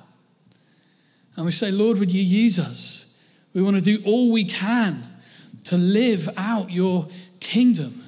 And 1.35 1.45
we 1.45 1.51
say, 1.51 1.71
Lord, 1.71 1.97
would 1.99 2.11
you 2.11 2.21
use 2.21 2.59
us? 2.59 3.17
We 3.53 3.61
want 3.61 3.75
to 3.75 3.81
do 3.81 4.03
all 4.03 4.31
we 4.31 4.43
can 4.43 5.05
to 5.65 5.77
live 5.77 6.27
out 6.35 6.71
your 6.71 7.07
kingdom 7.39 7.98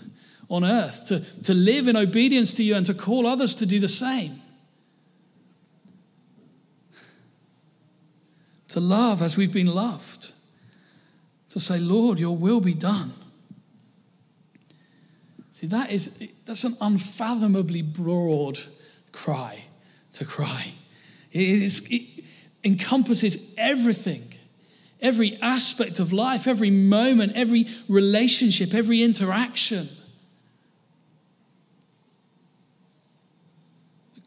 on 0.51 0.63
earth, 0.63 1.05
to, 1.05 1.21
to 1.43 1.53
live 1.53 1.87
in 1.87 1.95
obedience 1.95 2.53
to 2.55 2.63
you 2.63 2.75
and 2.75 2.85
to 2.85 2.93
call 2.93 3.25
others 3.25 3.55
to 3.55 3.65
do 3.65 3.79
the 3.79 3.89
same. 3.89 4.41
To 8.67 8.79
love 8.79 9.21
as 9.21 9.37
we've 9.37 9.51
been 9.51 9.67
loved 9.67 10.31
to 11.49 11.59
say, 11.59 11.79
Lord, 11.79 12.19
your 12.19 12.37
will 12.37 12.61
be 12.61 12.73
done. 12.73 13.13
See, 15.51 15.67
that 15.67 15.91
is 15.91 16.17
that's 16.45 16.63
an 16.63 16.77
unfathomably 16.79 17.81
broad 17.81 18.59
cry 19.11 19.65
to 20.13 20.25
cry. 20.25 20.73
It, 21.31 22.21
encompasses 22.63 23.53
everything, 23.57 24.33
every 25.01 25.35
aspect 25.41 25.99
of 25.99 26.13
life, 26.13 26.47
every 26.47 26.69
moment, 26.69 27.33
every 27.35 27.67
relationship, 27.87 28.73
every 28.73 29.01
interaction. 29.01 29.89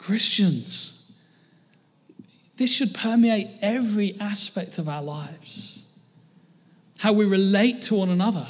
Christians, 0.05 1.11
this 2.59 2.71
should 2.71 2.93
permeate 2.93 3.49
every 3.63 4.21
aspect 4.21 4.77
of 4.77 4.87
our 4.87 5.03
lives. 5.03 5.87
How 6.99 7.15
we 7.15 7.25
relate 7.25 7.81
to 7.83 7.95
one 7.95 8.11
another, 8.11 8.47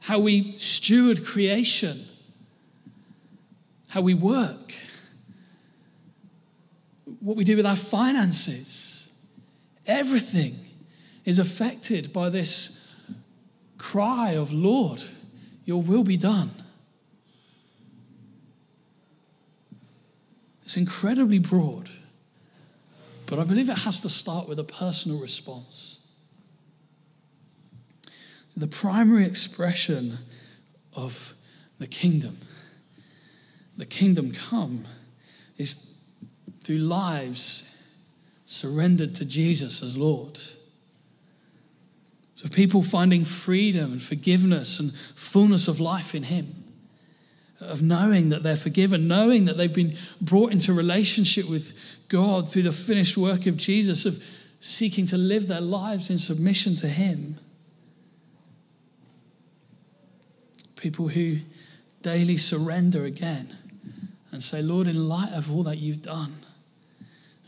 how 0.00 0.20
we 0.20 0.56
steward 0.56 1.26
creation, 1.26 2.02
how 3.90 4.00
we 4.00 4.14
work, 4.14 4.72
what 7.20 7.36
we 7.36 7.44
do 7.44 7.54
with 7.54 7.66
our 7.66 7.76
finances. 7.76 9.12
Everything 9.86 10.60
is 11.26 11.38
affected 11.38 12.10
by 12.10 12.30
this 12.30 12.90
cry 13.76 14.30
of, 14.30 14.50
Lord, 14.50 15.02
your 15.66 15.82
will 15.82 16.04
be 16.04 16.16
done. 16.16 16.52
It's 20.68 20.76
incredibly 20.76 21.38
broad, 21.38 21.88
but 23.24 23.38
I 23.38 23.44
believe 23.44 23.70
it 23.70 23.78
has 23.78 24.02
to 24.02 24.10
start 24.10 24.46
with 24.46 24.58
a 24.58 24.64
personal 24.64 25.18
response. 25.18 26.00
The 28.54 28.66
primary 28.66 29.24
expression 29.24 30.18
of 30.92 31.32
the 31.78 31.86
kingdom, 31.86 32.40
the 33.78 33.86
kingdom 33.86 34.30
come, 34.30 34.84
is 35.56 35.90
through 36.60 36.80
lives 36.80 37.74
surrendered 38.44 39.14
to 39.14 39.24
Jesus 39.24 39.82
as 39.82 39.96
Lord. 39.96 40.38
So, 42.34 42.46
people 42.50 42.82
finding 42.82 43.24
freedom 43.24 43.92
and 43.92 44.02
forgiveness 44.02 44.78
and 44.78 44.94
fullness 45.14 45.66
of 45.66 45.80
life 45.80 46.14
in 46.14 46.24
Him, 46.24 46.57
of 47.60 47.82
knowing 47.82 48.28
that 48.28 48.42
they're 48.42 48.56
forgiven, 48.56 49.08
knowing 49.08 49.44
that 49.46 49.56
they've 49.56 49.72
been 49.72 49.96
brought 50.20 50.52
into 50.52 50.72
relationship 50.72 51.48
with 51.48 51.72
God 52.08 52.48
through 52.48 52.62
the 52.62 52.72
finished 52.72 53.16
work 53.16 53.46
of 53.46 53.56
Jesus, 53.56 54.06
of 54.06 54.22
seeking 54.60 55.06
to 55.06 55.16
live 55.16 55.48
their 55.48 55.60
lives 55.60 56.10
in 56.10 56.18
submission 56.18 56.74
to 56.76 56.88
Him. 56.88 57.38
People 60.76 61.08
who 61.08 61.38
daily 62.02 62.36
surrender 62.36 63.04
again 63.04 63.56
and 64.30 64.42
say, 64.42 64.62
Lord, 64.62 64.86
in 64.86 65.08
light 65.08 65.32
of 65.32 65.52
all 65.52 65.64
that 65.64 65.78
you've 65.78 66.02
done, 66.02 66.36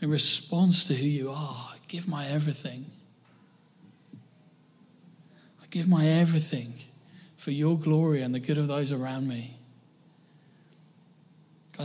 in 0.01 0.09
response 0.09 0.85
to 0.87 0.93
who 0.93 1.07
you 1.07 1.29
are, 1.29 1.69
I 1.73 1.77
give 1.87 2.07
my 2.07 2.27
everything. 2.27 2.85
I 5.61 5.67
give 5.69 5.87
my 5.87 6.07
everything 6.07 6.73
for 7.37 7.51
your 7.51 7.77
glory 7.77 8.21
and 8.21 8.35
the 8.35 8.39
good 8.39 8.57
of 8.57 8.67
those 8.67 8.91
around 8.91 9.27
me. 9.27 9.60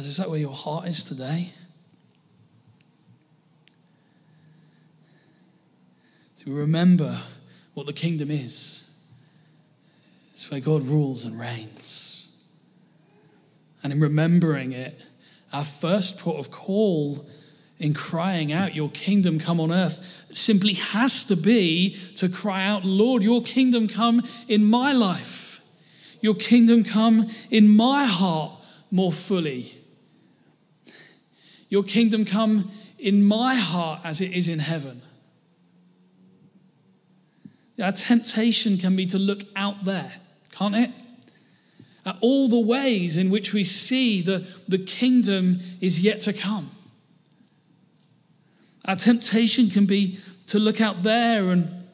Is 0.05 0.19
that 0.19 0.29
where 0.29 0.39
your 0.39 0.53
heart 0.53 0.87
is 0.89 1.03
today? 1.03 1.53
To 6.41 6.53
remember 6.53 7.23
what 7.73 7.87
the 7.87 7.93
kingdom 7.93 8.31
is. 8.31 8.91
It's 10.33 10.51
where 10.51 10.61
God 10.61 10.83
rules 10.83 11.25
and 11.25 11.41
reigns. 11.41 12.29
And 13.83 13.93
in 13.93 14.01
remembering 14.01 14.73
it, 14.73 15.01
our 15.53 15.65
first 15.65 16.19
port 16.19 16.39
of 16.39 16.51
call 16.51 17.27
in 17.79 17.95
crying 17.95 18.53
out, 18.53 18.75
Your 18.75 18.91
kingdom 18.91 19.39
come 19.39 19.61
on 19.61 19.73
earth, 19.73 20.01
simply 20.31 20.75
has 20.75 21.25
to 21.25 21.37
be 21.37 21.97
to 22.17 22.29
cry 22.29 22.67
out, 22.67 22.85
Lord, 22.85 23.23
your 23.23 23.43
kingdom 23.43 23.89
come 23.89 24.23
in 24.47 24.65
my 24.65 24.93
life. 24.93 25.61
Your 26.21 26.35
kingdom 26.35 26.85
come 26.85 27.31
in 27.51 27.69
my 27.69 28.05
heart 28.05 28.53
more 28.91 29.13
fully. 29.13 29.73
Your 31.69 31.83
kingdom 31.83 32.25
come 32.25 32.71
in 32.99 33.25
my 33.25 33.57
heart 33.57 34.01
as 34.05 34.21
it 34.21 34.33
is 34.33 34.49
in 34.49 34.61
heaven. 34.61 35.03
Our 37.83 37.93
temptation 37.93 38.79
can 38.79 38.97
be 38.97 39.07
to 39.07 39.19
look 39.19 39.43
out 39.55 39.85
there, 39.85 40.15
can't 40.51 40.75
it? 40.75 40.91
At 42.07 42.17
all 42.21 42.49
the 42.49 42.61
ways 42.61 43.17
in 43.17 43.31
which 43.31 43.53
we 43.53 43.65
see 43.65 44.23
the, 44.23 44.47
the 44.69 44.79
kingdom 44.79 45.61
is 45.81 46.01
yet 46.01 46.21
to 46.23 46.33
come. 46.33 46.71
Our 48.85 48.97
temptation 48.97 49.69
can 49.69 49.85
be 49.85 50.21
to 50.47 50.59
look 50.59 50.81
out 50.81 51.03
there 51.03 51.51
and 51.51 51.85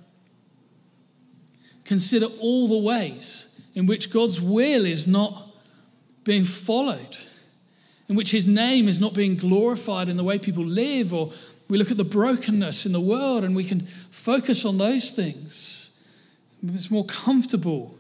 consider 1.85 2.27
all 2.41 2.69
the 2.69 2.77
ways 2.77 3.67
in 3.75 3.87
which 3.87 4.11
God's 4.11 4.41
will 4.41 4.85
is 4.85 5.07
not 5.07 5.49
being 6.25 6.45
followed, 6.45 7.17
in 8.13 8.17
which 8.17 8.31
His 8.31 8.47
name 8.47 8.89
is 8.89 9.01
not 9.01 9.15
being 9.15 9.39
glorified 9.39 10.11
in 10.11 10.19
the 10.19 10.23
way 10.23 10.39
people 10.39 10.67
live, 10.67 11.15
or 11.15 11.33
we 11.69 11.79
look 11.79 11.91
at 11.91 11.97
the 11.97 12.05
brokenness 12.05 12.85
in 12.85 12.93
the 12.93 13.01
world 13.01 13.43
and 13.43 13.57
we 13.57 13.65
can 13.65 13.87
focus 14.11 14.67
on 14.67 14.77
those 14.77 15.13
things. 15.13 15.99
It's 16.63 16.91
more 16.91 17.07
comfortable 17.07 17.97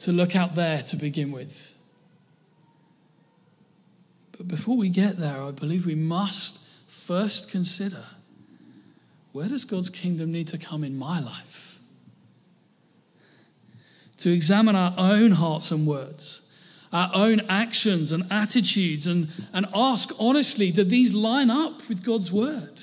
to 0.00 0.12
look 0.12 0.36
out 0.36 0.56
there 0.56 0.82
to 0.82 0.96
begin 0.96 1.32
with. 1.32 1.74
But 4.36 4.46
before 4.46 4.76
we 4.76 4.90
get 4.90 5.16
there, 5.16 5.42
I 5.42 5.52
believe 5.52 5.86
we 5.86 5.94
must 5.94 6.60
first 6.86 7.50
consider 7.50 8.04
where 9.32 9.48
does 9.48 9.64
God's 9.64 9.88
kingdom 9.88 10.32
need 10.32 10.48
to 10.48 10.58
come 10.58 10.84
in 10.84 10.98
my 10.98 11.18
life? 11.18 11.78
To 14.18 14.30
examine 14.30 14.76
our 14.76 14.92
own 14.98 15.30
hearts 15.30 15.70
and 15.70 15.86
words, 15.86 16.45
our 16.92 17.10
own 17.14 17.40
actions 17.48 18.12
and 18.12 18.24
attitudes, 18.30 19.06
and, 19.06 19.28
and 19.52 19.66
ask 19.74 20.10
honestly, 20.18 20.70
do 20.70 20.84
these 20.84 21.14
line 21.14 21.50
up 21.50 21.88
with 21.88 22.02
God's 22.02 22.30
word? 22.30 22.80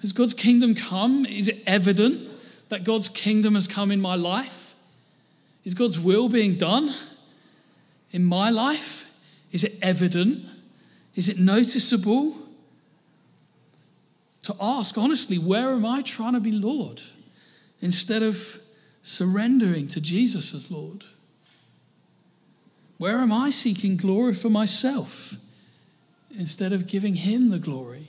Has 0.00 0.12
God's 0.12 0.34
kingdom 0.34 0.74
come? 0.74 1.26
Is 1.26 1.48
it 1.48 1.62
evident 1.66 2.28
that 2.68 2.84
God's 2.84 3.08
kingdom 3.08 3.54
has 3.54 3.68
come 3.68 3.92
in 3.92 4.00
my 4.00 4.14
life? 4.14 4.74
Is 5.64 5.74
God's 5.74 5.98
will 5.98 6.28
being 6.28 6.56
done 6.56 6.94
in 8.10 8.24
my 8.24 8.50
life? 8.50 9.06
Is 9.52 9.62
it 9.62 9.74
evident? 9.80 10.44
Is 11.14 11.28
it 11.28 11.38
noticeable? 11.38 12.36
to 14.42 14.56
ask 14.60 14.98
honestly, 14.98 15.38
where 15.38 15.70
am 15.70 15.86
I 15.86 16.02
trying 16.02 16.34
to 16.34 16.40
be 16.40 16.52
Lord? 16.52 17.00
Instead 17.80 18.22
of 18.22 18.58
surrendering 19.02 19.88
to 19.88 20.00
Jesus 20.00 20.54
as 20.54 20.70
Lord. 20.70 21.04
Where 22.98 23.18
am 23.18 23.32
I 23.32 23.50
seeking 23.50 23.96
glory 23.96 24.32
for 24.32 24.48
myself 24.48 25.34
instead 26.36 26.72
of 26.72 26.86
giving 26.86 27.16
Him 27.16 27.50
the 27.50 27.58
glory? 27.58 28.06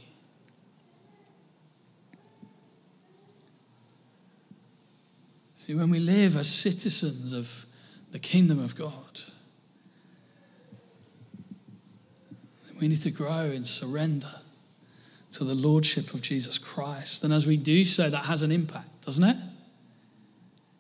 See, 5.56 5.74
when 5.74 5.90
we 5.90 6.00
live 6.00 6.38
as 6.38 6.48
citizens 6.48 7.34
of 7.34 7.66
the 8.12 8.20
kingdom 8.20 8.60
of 8.60 8.76
God, 8.76 9.22
we 12.80 12.88
need 12.88 13.02
to 13.02 13.12
grow 13.12 13.46
in 13.46 13.64
surrender 13.64 14.42
to 15.32 15.44
the 15.44 15.56
Lordship 15.56 16.14
of 16.14 16.22
Jesus 16.22 16.58
Christ. 16.58 17.24
And 17.24 17.34
as 17.34 17.48
we 17.48 17.58
do 17.58 17.84
so, 17.84 18.10
that 18.10 18.26
has 18.26 18.42
an 18.42 18.52
impact, 18.52 19.06
doesn't 19.06 19.24
it? 19.24 19.38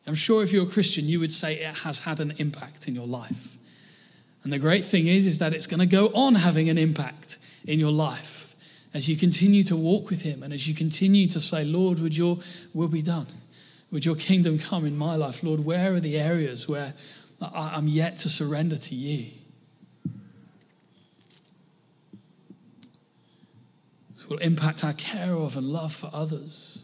I'm 0.06 0.16
sure 0.16 0.44
if 0.44 0.52
you're 0.52 0.63
a 0.63 0.70
Christian, 0.70 1.06
you 1.06 1.20
would 1.20 1.32
say 1.32 1.56
it 1.56 1.76
has 1.78 2.00
had 2.00 2.20
an 2.20 2.34
impact 2.38 2.88
in 2.88 2.96
your 2.96 3.08
life. 3.08 3.58
And 4.44 4.52
the 4.52 4.60
great 4.60 4.84
thing 4.84 5.08
is, 5.08 5.26
is 5.26 5.38
that 5.38 5.54
it's 5.54 5.68
going 5.68 5.80
to 5.80 5.86
go 5.86 6.08
on 6.08 6.36
having 6.36 6.70
an 6.70 6.78
impact 6.78 7.38
in 7.66 7.80
your 7.80 7.92
life 7.92 8.56
as 8.94 9.08
you 9.08 9.16
continue 9.16 9.63
to 9.63 9.76
walk 9.76 10.10
with 10.10 10.22
Him 10.22 10.44
and 10.44 10.54
as 10.54 10.68
you 10.68 10.76
continue 10.76 11.28
to 11.30 11.39
say, 11.39 11.63
Lord, 11.63 12.00
would 12.00 12.18
your 12.18 12.39
will 12.74 12.89
be 12.89 13.02
done? 13.02 13.28
Would 13.92 14.06
your 14.06 14.16
kingdom 14.16 14.60
come 14.60 14.86
in 14.86 14.98
my 14.98 15.16
life? 15.16 15.42
Lord, 15.44 15.63
where 15.63 15.94
are 15.94 16.00
the 16.00 16.18
areas 16.18 16.68
where 16.68 16.94
I'm 17.42 17.88
yet 17.88 18.18
to 18.18 18.30
surrender 18.30 18.76
to 18.76 18.96
you? 18.96 19.32
This 24.12 24.28
will 24.28 24.39
impact 24.39 24.84
our 24.84 24.94
care 24.94 25.34
of 25.34 25.56
and 25.56 25.68
love 25.68 25.94
for 25.94 26.10
others. 26.12 26.84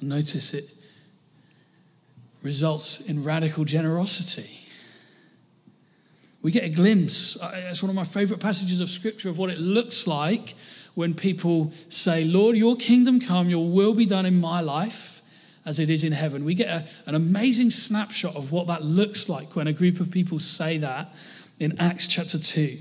notice 0.00 0.54
it 0.54 0.64
results 2.42 3.00
in 3.00 3.24
radical 3.24 3.64
generosity. 3.64 4.58
We 6.42 6.50
get 6.50 6.64
a 6.64 6.68
glimpse, 6.68 7.38
it's 7.54 7.82
one 7.82 7.90
of 7.90 7.96
my 7.96 8.04
favorite 8.04 8.40
passages 8.40 8.80
of 8.80 8.90
scripture 8.90 9.28
of 9.28 9.38
what 9.38 9.48
it 9.48 9.58
looks 9.58 10.06
like 10.06 10.54
when 10.94 11.14
people 11.14 11.72
say, 11.88 12.24
Lord, 12.24 12.56
your 12.56 12.76
kingdom 12.76 13.20
come, 13.20 13.48
your 13.48 13.68
will 13.68 13.94
be 13.94 14.06
done 14.06 14.26
in 14.26 14.40
my 14.40 14.60
life 14.60 15.22
as 15.64 15.78
it 15.78 15.88
is 15.88 16.02
in 16.02 16.12
heaven. 16.12 16.44
We 16.44 16.54
get 16.54 16.68
a, 16.68 16.86
an 17.06 17.14
amazing 17.14 17.70
snapshot 17.70 18.34
of 18.34 18.50
what 18.50 18.66
that 18.66 18.84
looks 18.84 19.28
like 19.28 19.54
when 19.54 19.68
a 19.68 19.72
group 19.72 20.00
of 20.00 20.10
people 20.10 20.38
say 20.40 20.78
that 20.78 21.14
in 21.60 21.78
Acts 21.78 22.08
chapter 22.08 22.38
2. 22.38 22.78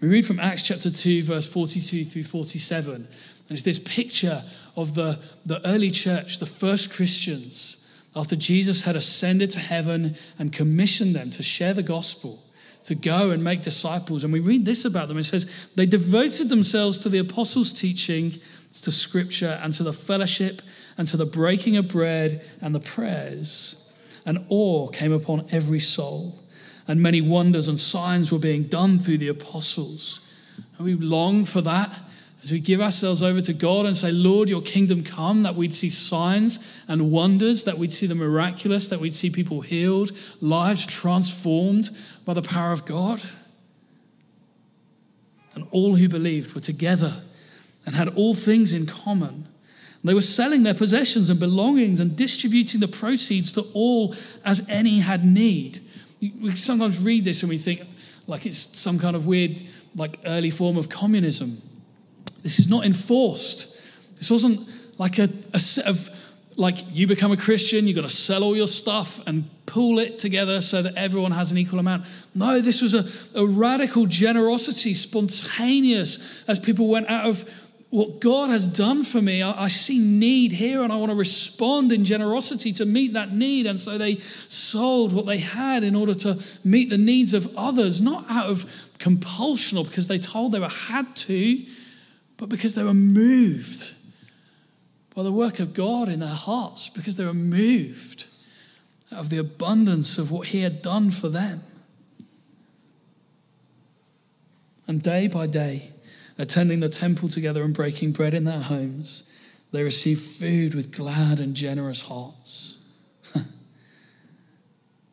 We 0.00 0.08
read 0.08 0.26
from 0.26 0.40
Acts 0.40 0.62
chapter 0.62 0.90
2, 0.90 1.22
verse 1.22 1.46
42 1.46 2.04
through 2.04 2.24
47. 2.24 2.94
And 2.94 3.06
it's 3.50 3.62
this 3.62 3.78
picture 3.78 4.42
of 4.76 4.94
the, 4.94 5.18
the 5.46 5.66
early 5.66 5.90
church, 5.90 6.38
the 6.38 6.46
first 6.46 6.92
Christians, 6.92 7.87
after 8.18 8.34
Jesus 8.34 8.82
had 8.82 8.96
ascended 8.96 9.50
to 9.50 9.60
heaven 9.60 10.16
and 10.38 10.52
commissioned 10.52 11.14
them 11.14 11.30
to 11.30 11.42
share 11.42 11.72
the 11.72 11.84
gospel, 11.84 12.42
to 12.82 12.96
go 12.96 13.30
and 13.30 13.44
make 13.44 13.62
disciples. 13.62 14.24
And 14.24 14.32
we 14.32 14.40
read 14.40 14.64
this 14.64 14.84
about 14.84 15.06
them. 15.06 15.18
It 15.18 15.24
says, 15.24 15.46
They 15.76 15.86
devoted 15.86 16.48
themselves 16.48 16.98
to 17.00 17.08
the 17.08 17.18
apostles' 17.18 17.72
teaching, 17.72 18.32
to 18.82 18.90
scripture, 18.90 19.60
and 19.62 19.72
to 19.74 19.84
the 19.84 19.92
fellowship, 19.92 20.62
and 20.96 21.06
to 21.06 21.16
the 21.16 21.26
breaking 21.26 21.76
of 21.76 21.86
bread 21.86 22.44
and 22.60 22.74
the 22.74 22.80
prayers. 22.80 23.88
And 24.26 24.44
awe 24.48 24.88
came 24.88 25.12
upon 25.12 25.46
every 25.52 25.80
soul, 25.80 26.40
and 26.88 27.00
many 27.00 27.20
wonders 27.20 27.68
and 27.68 27.78
signs 27.78 28.32
were 28.32 28.38
being 28.38 28.64
done 28.64 28.98
through 28.98 29.18
the 29.18 29.28
apostles. 29.28 30.20
And 30.76 30.84
we 30.84 30.94
long 30.94 31.44
for 31.44 31.60
that 31.60 31.92
as 32.48 32.52
we 32.52 32.60
give 32.60 32.80
ourselves 32.80 33.22
over 33.22 33.42
to 33.42 33.52
God 33.52 33.84
and 33.84 33.94
say, 33.94 34.10
Lord, 34.10 34.48
your 34.48 34.62
kingdom 34.62 35.04
come, 35.04 35.42
that 35.42 35.54
we'd 35.54 35.74
see 35.74 35.90
signs 35.90 36.58
and 36.88 37.10
wonders, 37.10 37.64
that 37.64 37.76
we'd 37.76 37.92
see 37.92 38.06
the 38.06 38.14
miraculous, 38.14 38.88
that 38.88 39.00
we'd 39.00 39.12
see 39.12 39.28
people 39.28 39.60
healed, 39.60 40.12
lives 40.40 40.86
transformed 40.86 41.90
by 42.24 42.32
the 42.32 42.40
power 42.40 42.72
of 42.72 42.86
God. 42.86 43.22
And 45.54 45.66
all 45.72 45.96
who 45.96 46.08
believed 46.08 46.54
were 46.54 46.62
together 46.62 47.20
and 47.84 47.94
had 47.94 48.08
all 48.16 48.34
things 48.34 48.72
in 48.72 48.86
common. 48.86 49.46
They 50.02 50.14
were 50.14 50.22
selling 50.22 50.62
their 50.62 50.72
possessions 50.72 51.28
and 51.28 51.38
belongings 51.38 52.00
and 52.00 52.16
distributing 52.16 52.80
the 52.80 52.88
proceeds 52.88 53.52
to 53.52 53.66
all 53.74 54.14
as 54.42 54.66
any 54.70 55.00
had 55.00 55.22
need. 55.22 55.80
We 56.40 56.56
sometimes 56.56 56.98
read 56.98 57.26
this 57.26 57.42
and 57.42 57.50
we 57.50 57.58
think 57.58 57.82
like 58.26 58.46
it's 58.46 58.78
some 58.78 58.98
kind 58.98 59.14
of 59.14 59.26
weird, 59.26 59.62
like 59.94 60.18
early 60.24 60.50
form 60.50 60.78
of 60.78 60.88
communism. 60.88 61.60
This 62.42 62.58
is 62.58 62.68
not 62.68 62.84
enforced. 62.84 63.80
This 64.16 64.30
wasn't 64.30 64.60
like 64.98 65.18
a, 65.18 65.28
a 65.52 65.60
set 65.60 65.86
of, 65.86 66.10
like 66.56 66.76
you 66.92 67.06
become 67.06 67.32
a 67.32 67.36
Christian, 67.36 67.86
you've 67.86 67.96
got 67.96 68.02
to 68.02 68.10
sell 68.14 68.42
all 68.42 68.56
your 68.56 68.66
stuff 68.66 69.20
and 69.26 69.48
pool 69.66 69.98
it 69.98 70.18
together 70.18 70.60
so 70.60 70.82
that 70.82 70.94
everyone 70.96 71.32
has 71.32 71.52
an 71.52 71.58
equal 71.58 71.78
amount. 71.78 72.04
No, 72.34 72.60
this 72.60 72.82
was 72.82 72.94
a, 72.94 73.06
a 73.34 73.46
radical 73.46 74.06
generosity, 74.06 74.94
spontaneous, 74.94 76.42
as 76.48 76.58
people 76.58 76.88
went 76.88 77.08
out 77.08 77.26
of 77.26 77.48
what 77.90 78.20
God 78.20 78.50
has 78.50 78.66
done 78.66 79.02
for 79.04 79.22
me. 79.22 79.40
I, 79.40 79.64
I 79.64 79.68
see 79.68 79.98
need 79.98 80.52
here 80.52 80.82
and 80.82 80.92
I 80.92 80.96
want 80.96 81.10
to 81.10 81.16
respond 81.16 81.90
in 81.92 82.04
generosity 82.04 82.72
to 82.72 82.84
meet 82.84 83.14
that 83.14 83.32
need. 83.32 83.66
And 83.66 83.80
so 83.80 83.96
they 83.96 84.16
sold 84.16 85.12
what 85.12 85.26
they 85.26 85.38
had 85.38 85.84
in 85.84 85.94
order 85.94 86.14
to 86.14 86.42
meet 86.64 86.90
the 86.90 86.98
needs 86.98 87.32
of 87.34 87.56
others, 87.56 88.02
not 88.02 88.26
out 88.28 88.46
of 88.46 88.66
compulsion 88.98 89.78
or 89.78 89.84
because 89.84 90.06
they 90.06 90.18
told 90.18 90.52
they 90.52 90.60
were 90.60 90.68
had 90.68 91.14
to, 91.16 91.64
but 92.38 92.48
because 92.48 92.74
they 92.74 92.84
were 92.84 92.94
moved 92.94 93.92
by 95.14 95.22
the 95.22 95.32
work 95.32 95.58
of 95.58 95.74
God 95.74 96.08
in 96.08 96.20
their 96.20 96.28
hearts, 96.28 96.88
because 96.88 97.16
they 97.16 97.24
were 97.24 97.34
moved 97.34 98.24
of 99.10 99.28
the 99.28 99.38
abundance 99.38 100.16
of 100.16 100.30
what 100.30 100.48
He 100.48 100.60
had 100.60 100.80
done 100.80 101.10
for 101.10 101.28
them. 101.28 101.62
And 104.86 105.02
day 105.02 105.26
by 105.26 105.46
day, 105.46 105.90
attending 106.38 106.80
the 106.80 106.88
temple 106.88 107.28
together 107.28 107.64
and 107.64 107.74
breaking 107.74 108.12
bread 108.12 108.32
in 108.32 108.44
their 108.44 108.60
homes, 108.60 109.24
they 109.72 109.82
received 109.82 110.22
food 110.22 110.74
with 110.74 110.96
glad 110.96 111.40
and 111.40 111.54
generous 111.54 112.02
hearts, 112.02 112.78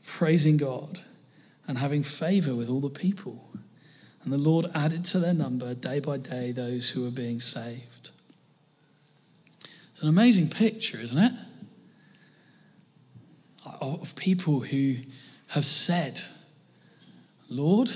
praising 0.05 0.57
God 0.57 1.01
and 1.67 1.79
having 1.79 2.03
favor 2.03 2.53
with 2.53 2.69
all 2.69 2.79
the 2.79 2.89
people. 2.89 3.49
And 4.25 4.33
the 4.33 4.37
Lord 4.39 4.65
added 4.73 5.03
to 5.05 5.19
their 5.19 5.35
number 5.35 5.75
day 5.75 5.99
by 5.99 6.17
day 6.17 6.51
those 6.51 6.89
who 6.89 7.03
were 7.03 7.11
being 7.11 7.39
saved. 7.39 8.09
It's 9.91 10.01
an 10.01 10.09
amazing 10.09 10.49
picture, 10.49 10.99
isn't 10.99 11.17
it? 11.17 11.31
Of 13.79 14.15
people 14.15 14.61
who 14.61 14.95
have 15.49 15.65
said, 15.65 16.21
Lord, 17.49 17.91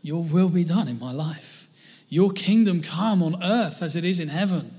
your 0.00 0.22
will 0.22 0.48
be 0.48 0.62
done 0.62 0.86
in 0.86 1.00
my 1.00 1.12
life. 1.12 1.68
Your 2.08 2.30
kingdom 2.30 2.80
come 2.80 3.20
on 3.20 3.42
earth 3.42 3.82
as 3.82 3.96
it 3.96 4.04
is 4.04 4.20
in 4.20 4.28
heaven. 4.28 4.76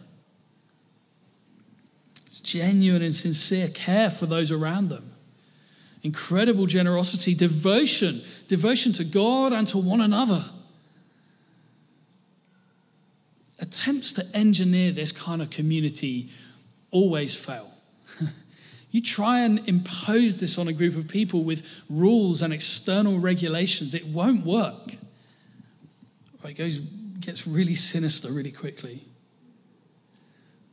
It's 2.25 2.39
genuine 2.39 3.01
and 3.01 3.13
sincere 3.13 3.67
care 3.67 4.09
for 4.09 4.27
those 4.27 4.49
around 4.49 4.89
them 4.89 5.13
incredible 6.03 6.65
generosity, 6.65 7.33
devotion, 7.33 8.21
devotion 8.49 8.91
to 8.93 9.03
God 9.03 9.53
and 9.53 9.65
to 9.67 9.77
one 9.77 10.01
another. 10.01 10.45
Attempts 14.03 14.13
to 14.31 14.37
engineer 14.37 14.91
this 14.91 15.13
kind 15.13 15.41
of 15.41 15.49
community 15.49 16.29
always 16.91 17.35
fail. 17.35 17.71
you 18.91 19.01
try 19.01 19.39
and 19.39 19.67
impose 19.67 20.41
this 20.41 20.57
on 20.57 20.67
a 20.67 20.73
group 20.73 20.97
of 20.97 21.07
people 21.07 21.43
with 21.43 21.65
rules 21.89 22.41
and 22.41 22.53
external 22.53 23.19
regulations, 23.19 23.93
it 23.93 24.05
won't 24.05 24.45
work. 24.45 24.95
It 26.43 26.53
goes, 26.55 26.79
gets 26.79 27.47
really 27.47 27.75
sinister 27.75 28.29
really 28.31 28.51
quickly. 28.51 29.05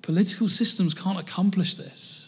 Political 0.02 0.48
systems 0.48 0.92
can't 0.92 1.20
accomplish 1.20 1.76
this. 1.76 2.26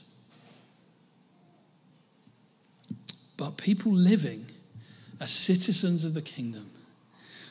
but 3.43 3.57
people 3.57 3.91
living 3.91 4.47
as 5.19 5.29
citizens 5.29 6.05
of 6.05 6.15
the 6.15 6.23
kingdom. 6.23 6.71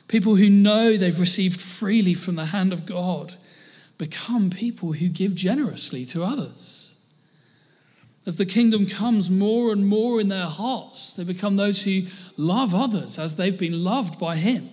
People 0.08 0.38
who 0.38 0.50
know 0.50 0.96
they've 0.96 1.20
received 1.20 1.60
freely 1.60 2.14
from 2.14 2.36
the 2.36 2.46
hand 2.46 2.72
of 2.72 2.86
God 2.86 3.36
become 4.02 4.50
people 4.50 4.94
who 4.94 5.08
give 5.08 5.36
generously 5.36 6.04
to 6.04 6.24
others. 6.24 6.96
As 8.26 8.36
the 8.36 8.48
kingdom 8.48 8.88
comes 8.88 9.30
more 9.30 9.72
and 9.72 9.86
more 9.86 10.20
in 10.20 10.28
their 10.28 10.48
hearts, 10.48 11.14
they 11.14 11.24
become 11.24 11.56
those 11.56 11.84
who 11.84 12.08
love 12.36 12.74
others 12.74 13.20
as 13.20 13.36
they've 13.36 13.60
been 13.60 13.84
loved 13.84 14.18
by 14.18 14.38
Him, 14.38 14.72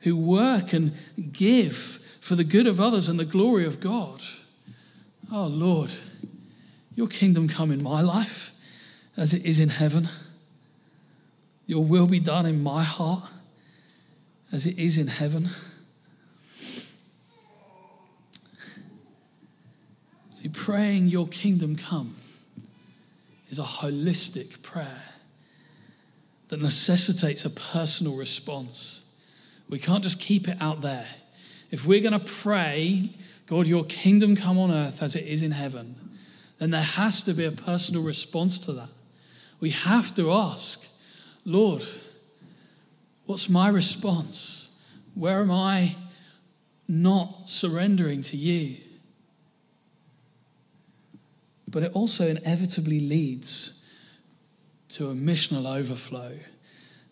who 0.00 0.14
work 0.14 0.74
and 0.74 0.92
give 1.32 2.00
for 2.20 2.34
the 2.34 2.44
good 2.44 2.66
of 2.66 2.78
others 2.78 3.08
and 3.08 3.18
the 3.18 3.24
glory 3.24 3.64
of 3.64 3.80
God. 3.80 4.22
Oh 5.32 5.46
Lord, 5.46 5.92
your 6.94 7.08
kingdom 7.08 7.48
come 7.48 7.72
in 7.72 7.82
my 7.82 8.02
life 8.02 8.50
as 9.16 9.32
it 9.32 9.42
is 9.46 9.58
in 9.58 9.70
heaven. 9.70 10.10
Your 11.64 11.82
will 11.82 12.06
be 12.06 12.20
done 12.20 12.44
in 12.44 12.62
my 12.62 12.82
heart 12.82 13.30
as 14.52 14.66
it 14.66 14.78
is 14.78 14.98
in 14.98 15.06
heaven. 15.06 15.48
Praying 20.52 21.08
your 21.08 21.28
kingdom 21.28 21.76
come 21.76 22.16
is 23.48 23.58
a 23.58 23.64
holistic 23.64 24.62
prayer 24.62 25.02
that 26.48 26.60
necessitates 26.60 27.44
a 27.44 27.50
personal 27.50 28.16
response. 28.16 29.14
We 29.68 29.78
can't 29.78 30.02
just 30.02 30.20
keep 30.20 30.48
it 30.48 30.56
out 30.60 30.80
there. 30.80 31.06
If 31.70 31.86
we're 31.86 32.00
going 32.00 32.18
to 32.18 32.32
pray, 32.32 33.10
God, 33.46 33.66
your 33.66 33.84
kingdom 33.84 34.36
come 34.36 34.58
on 34.58 34.70
earth 34.70 35.02
as 35.02 35.14
it 35.14 35.26
is 35.26 35.42
in 35.42 35.50
heaven, 35.50 35.96
then 36.58 36.70
there 36.70 36.82
has 36.82 37.22
to 37.24 37.34
be 37.34 37.44
a 37.44 37.52
personal 37.52 38.02
response 38.02 38.58
to 38.60 38.72
that 38.72 38.88
we 39.60 39.70
have 39.70 40.14
to 40.14 40.32
ask, 40.32 40.86
Lord, 41.44 41.84
what's 43.26 43.48
my 43.48 43.68
response? 43.68 44.80
Where 45.14 45.40
am 45.40 45.50
I 45.50 45.96
not 46.86 47.50
surrendering 47.50 48.22
to 48.22 48.36
you? 48.36 48.76
But 51.70 51.82
it 51.82 51.92
also 51.92 52.28
inevitably 52.28 53.00
leads 53.00 53.86
to 54.90 55.08
a 55.08 55.14
missional 55.14 55.66
overflow. 55.66 56.38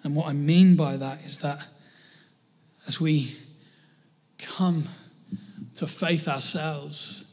And 0.03 0.17
what 0.17 0.27
I 0.27 0.33
mean 0.33 0.77
by 0.77 0.97
that 0.97 1.25
is 1.25 1.39
that 1.41 1.61
as 2.87 3.01
we 3.01 3.37
come 4.39 4.89
to 5.75 5.87
faith 5.87 6.29
ourselves, 6.29 7.25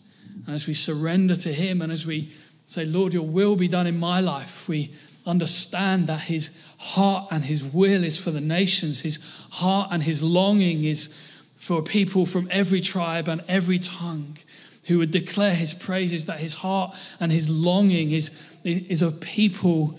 and 0.46 0.54
as 0.54 0.68
we 0.68 0.74
surrender 0.74 1.36
to 1.36 1.54
Him, 1.54 1.82
and 1.82 1.92
as 1.92 2.06
we 2.06 2.32
say, 2.66 2.86
Lord, 2.86 3.14
your 3.14 3.28
will 3.28 3.56
be 3.56 3.68
done 3.68 3.88
in 3.88 3.98
my 3.98 4.20
life. 4.20 4.68
We 4.68 4.94
understand 5.26 6.08
that 6.08 6.22
his 6.22 6.50
heart 6.78 7.28
and 7.32 7.46
his 7.46 7.64
will 7.64 8.04
is 8.04 8.17
for 8.17 8.32
the 8.32 8.42
nations, 8.42 9.02
his 9.02 9.19
heart 9.52 9.90
and 9.92 10.04
his 10.04 10.21
longing 10.21 10.84
is 10.84 11.15
for 11.56 11.82
people 11.82 12.26
from 12.26 12.48
every 12.52 12.82
tribe 12.82 13.30
and 13.30 13.42
every 13.48 13.80
tongue 13.80 14.38
who 14.86 14.98
would 14.98 15.12
declare 15.12 15.56
his 15.56 15.73
praises, 15.73 16.25
that 16.25 16.40
his 16.40 16.56
heart 16.56 16.96
and 17.19 17.31
his 17.31 17.50
longing 17.50 18.12
is, 18.12 18.38
is 18.63 19.02
a 19.02 19.12
people 19.12 19.98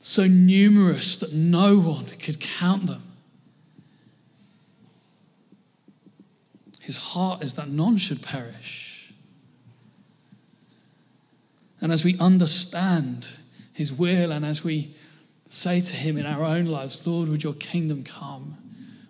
so 0.00 0.26
numerous 0.26 1.16
that 1.16 1.32
no 1.32 1.78
one 1.78 2.06
could 2.06 2.40
count 2.40 2.86
them. 2.86 3.02
His 6.80 6.96
heart 6.96 7.42
is 7.42 7.54
that 7.54 7.68
none 7.68 7.96
should 7.96 8.22
perish. 8.22 9.12
And 11.80 11.92
as 11.92 12.04
we 12.04 12.18
understand 12.18 13.30
his 13.72 13.92
will 13.92 14.32
and 14.32 14.44
as 14.44 14.64
we 14.64 14.94
say 15.48 15.80
to 15.80 15.94
him 15.94 16.16
in 16.16 16.26
our 16.26 16.42
own 16.42 16.66
lives, 16.66 17.06
Lord, 17.06 17.28
would 17.28 17.42
your 17.44 17.54
kingdom 17.54 18.02
come? 18.02 18.56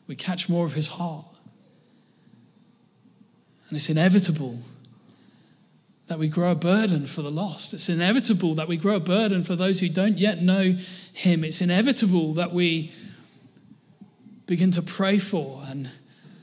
We 0.06 0.16
catch 0.16 0.48
more 0.48 0.64
of 0.64 0.74
his 0.74 0.88
heart. 0.88 1.26
And 3.68 3.76
it's 3.76 3.88
inevitable 3.88 4.60
that 6.08 6.18
we 6.18 6.28
grow 6.28 6.52
a 6.52 6.56
burden 6.56 7.06
for 7.06 7.22
the 7.22 7.30
lost. 7.30 7.74
It's 7.74 7.88
inevitable 7.88 8.54
that 8.54 8.68
we 8.68 8.76
grow 8.76 8.96
a 8.96 9.00
burden 9.00 9.42
for 9.42 9.56
those 9.56 9.80
who 9.80 9.88
don't 9.88 10.18
yet 10.18 10.40
know 10.40 10.76
him. 11.12 11.44
It's 11.44 11.60
inevitable 11.60 12.34
that 12.34 12.52
we 12.52 12.92
begin 14.46 14.70
to 14.72 14.82
pray 14.82 15.18
for 15.18 15.64
and 15.66 15.90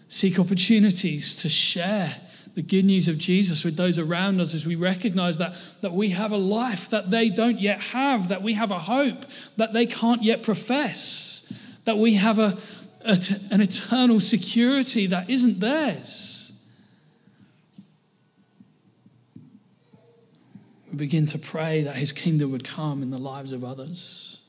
seek 0.09 0.37
opportunities 0.37 1.37
to 1.37 1.49
share 1.49 2.15
the 2.55 2.61
good 2.61 2.85
news 2.85 3.07
of 3.07 3.17
Jesus 3.17 3.63
with 3.63 3.77
those 3.77 3.97
around 3.97 4.39
us 4.39 4.53
as 4.53 4.65
we 4.65 4.75
recognize 4.75 5.37
that, 5.37 5.53
that 5.81 5.93
we 5.93 6.09
have 6.09 6.31
a 6.31 6.37
life 6.37 6.89
that 6.89 7.09
they 7.09 7.29
don't 7.29 7.59
yet 7.59 7.79
have, 7.79 8.27
that 8.27 8.43
we 8.43 8.53
have 8.53 8.69
a 8.69 8.79
hope 8.79 9.25
that 9.57 9.73
they 9.73 9.85
can't 9.85 10.21
yet 10.21 10.43
profess, 10.43 11.51
that 11.85 11.97
we 11.97 12.15
have 12.15 12.37
a, 12.37 12.57
a 13.05 13.17
an 13.49 13.61
eternal 13.61 14.19
security 14.19 15.07
that 15.07 15.29
isn't 15.29 15.61
theirs. 15.61 16.32
We 20.93 20.97
begin 20.97 21.25
to 21.25 21.39
pray 21.39 21.81
that 21.81 21.95
his 21.95 22.11
kingdom 22.11 22.51
would 22.51 22.63
come 22.63 23.01
in 23.01 23.09
the 23.09 23.17
lives 23.17 23.51
of 23.51 23.63
others. 23.63 24.43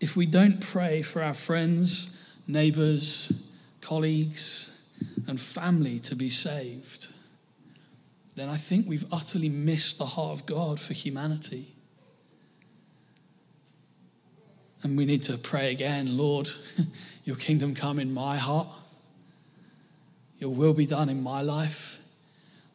If 0.00 0.16
we 0.16 0.26
don't 0.26 0.60
pray 0.60 1.02
for 1.02 1.22
our 1.22 1.34
friends, 1.34 2.18
neighbors, 2.48 3.30
colleagues, 3.80 4.76
and 5.28 5.40
family 5.40 6.00
to 6.00 6.16
be 6.16 6.28
saved, 6.28 7.10
then 8.34 8.48
I 8.48 8.56
think 8.56 8.88
we've 8.88 9.06
utterly 9.12 9.48
missed 9.48 9.98
the 9.98 10.06
heart 10.06 10.40
of 10.40 10.46
God 10.46 10.80
for 10.80 10.94
humanity. 10.94 11.76
And 14.82 14.98
we 14.98 15.04
need 15.04 15.22
to 15.22 15.38
pray 15.38 15.70
again 15.70 16.16
Lord, 16.18 16.50
your 17.24 17.36
kingdom 17.36 17.76
come 17.76 18.00
in 18.00 18.12
my 18.12 18.36
heart, 18.36 18.66
your 20.40 20.50
will 20.50 20.74
be 20.74 20.86
done 20.86 21.08
in 21.08 21.22
my 21.22 21.42
life. 21.42 21.99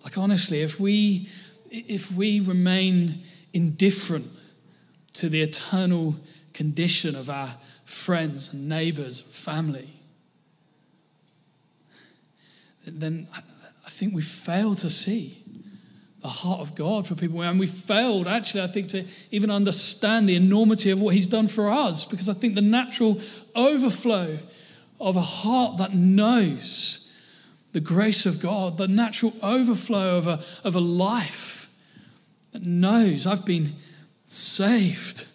Like, 0.06 0.20
honestly, 0.20 0.62
if 0.62 0.80
we, 0.80 1.28
if 1.72 2.12
we 2.12 2.40
remain 2.40 3.24
indifferent 3.54 4.28
to 5.14 5.30
the 5.30 5.42
eternal 5.42 6.16
condition 6.54 7.16
of 7.16 7.28
our 7.28 7.56
friends 7.86 8.54
and 8.54 8.70
neighbors, 8.70 9.22
and 9.22 9.32
family, 9.32 9.90
then 12.86 13.28
I 13.34 13.90
think 13.90 14.14
we 14.14 14.22
fail 14.22 14.76
to 14.76 14.92
see 14.92 15.40
the 16.22 16.28
heart 16.28 16.60
of 16.60 16.76
God 16.76 17.08
for 17.08 17.16
people. 17.16 17.42
And 17.42 17.60
we 17.60 17.66
failed, 17.66 18.28
actually, 18.28 18.62
I 18.62 18.68
think, 18.68 18.90
to 18.90 19.06
even 19.32 19.50
understand 19.50 20.30
the 20.30 20.36
enormity 20.36 20.92
of 20.92 21.02
what 21.02 21.16
He's 21.16 21.28
done 21.28 21.48
for 21.48 21.72
us. 21.72 22.06
Because 22.06 22.30
I 22.30 22.34
think 22.34 22.54
the 22.54 22.62
natural 22.62 23.20
overflow 23.56 24.38
of 25.00 25.16
a 25.16 25.22
heart 25.22 25.78
that 25.78 25.96
knows 25.96 27.05
the 27.76 27.82
grace 27.82 28.26
of 28.26 28.42
God, 28.42 28.78
the 28.78 28.88
natural 28.88 29.34
overflow 29.44 30.16
of 30.16 30.28
a, 30.28 30.40
of 30.64 30.76
a 30.76 30.80
life 30.80 31.68
that 32.54 32.66
knows 32.66 33.28
I've 33.28 33.44
been 33.44 33.76
saved. 34.28 35.26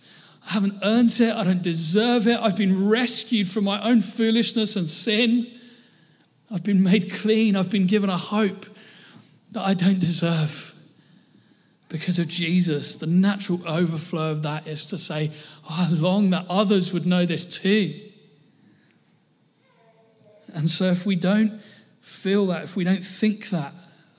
I 0.49 0.55
haven't 0.55 0.79
earned 0.83 1.21
it, 1.21 1.37
I 1.37 1.45
don't 1.45 1.63
deserve 1.63 2.27
it. 2.27 2.41
I've 2.41 2.57
been 2.57 2.89
rescued 2.89 3.51
from 3.51 3.65
my 3.65 3.79
own 3.87 4.01
foolishness 4.01 4.75
and 4.75 4.89
sin. 4.89 5.49
I've 6.51 6.65
been 6.65 6.83
made 6.83 7.13
clean. 7.13 7.57
I've 7.57 7.69
been 7.69 7.87
given 7.87 8.09
a 8.09 8.17
hope 8.17 8.65
that 9.53 9.61
I 9.63 9.75
don't 9.75 9.99
deserve. 9.99 10.73
Because 11.91 12.19
of 12.19 12.27
Jesus, 12.27 12.97
the 12.97 13.07
natural 13.07 13.61
overflow 13.69 14.31
of 14.31 14.41
that 14.45 14.67
is 14.67 14.87
to 14.87 14.97
say, 14.97 15.31
oh, 15.69 15.89
I 15.91 15.93
long 15.93 16.31
that 16.31 16.47
others 16.49 16.91
would 16.91 17.07
know 17.07 17.27
this 17.27 17.45
too. 17.45 18.01
And 20.55 20.71
so, 20.71 20.87
if 20.87 21.05
we 21.05 21.17
don't 21.17 21.61
feel 22.01 22.47
that, 22.47 22.65
if 22.65 22.77
we 22.77 22.85
don't 22.85 23.05
think 23.05 23.51
that, 23.51 23.73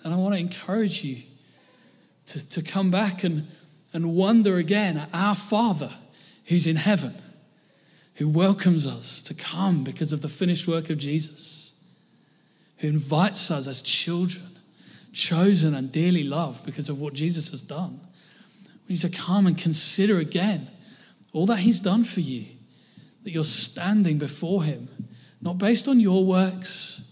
then 0.03 0.13
I 0.13 0.15
want 0.15 0.33
to 0.33 0.39
encourage 0.39 1.03
you 1.03 1.17
to, 2.27 2.49
to 2.49 2.61
come 2.61 2.91
back 2.91 3.23
and, 3.23 3.47
and 3.93 4.15
wonder 4.15 4.57
again 4.57 4.97
at 4.97 5.09
our 5.13 5.35
Father 5.35 5.91
who's 6.45 6.67
in 6.67 6.75
heaven, 6.77 7.15
who 8.15 8.27
welcomes 8.27 8.87
us 8.87 9.21
to 9.23 9.33
come 9.33 9.83
because 9.83 10.11
of 10.11 10.21
the 10.21 10.29
finished 10.29 10.67
work 10.67 10.89
of 10.89 10.97
Jesus 10.97 11.61
who 12.81 12.87
invites 12.87 13.51
us 13.51 13.67
as 13.67 13.81
children, 13.81 14.57
chosen 15.13 15.75
and 15.75 15.91
dearly 15.91 16.23
loved 16.23 16.65
because 16.65 16.89
of 16.89 16.99
what 16.99 17.13
Jesus 17.13 17.51
has 17.51 17.61
done. 17.61 17.99
We 18.87 18.95
need 18.95 19.01
to 19.01 19.09
come 19.09 19.45
and 19.45 19.55
consider 19.55 20.17
again 20.17 20.67
all 21.31 21.45
that 21.45 21.59
He's 21.59 21.79
done 21.79 22.03
for 22.03 22.21
you, 22.21 22.45
that 23.23 23.31
you're 23.31 23.43
standing 23.43 24.17
before 24.17 24.63
Him, 24.63 24.89
not 25.41 25.59
based 25.59 25.87
on 25.87 25.99
your 25.99 26.25
works, 26.25 27.10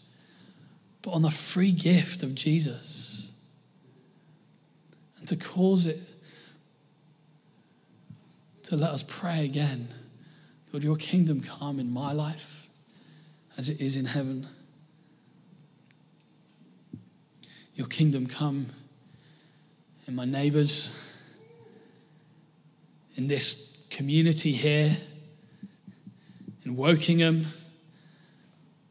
but 1.10 1.16
on 1.16 1.22
the 1.24 1.32
free 1.32 1.72
gift 1.72 2.22
of 2.22 2.36
Jesus. 2.36 3.36
And 5.18 5.28
to 5.28 5.36
cause 5.36 5.88
it 5.88 5.98
to 8.64 8.76
let 8.76 8.92
us 8.92 9.02
pray 9.02 9.44
again 9.44 9.88
God, 10.72 10.84
your 10.84 10.98
kingdom 10.98 11.42
come 11.42 11.80
in 11.80 11.90
my 11.90 12.14
life 12.14 12.70
as 13.58 13.70
it 13.70 13.82
is 13.82 13.96
in 13.96 14.06
heaven. 14.06 14.48
Your 17.74 17.88
kingdom 17.88 18.28
come 18.28 18.68
in 20.06 20.14
my 20.16 20.26
neighbors, 20.26 20.96
in 23.16 23.28
this 23.28 23.88
community 23.90 24.52
here, 24.52 24.96
in 26.64 26.78
Wokingham, 26.78 27.46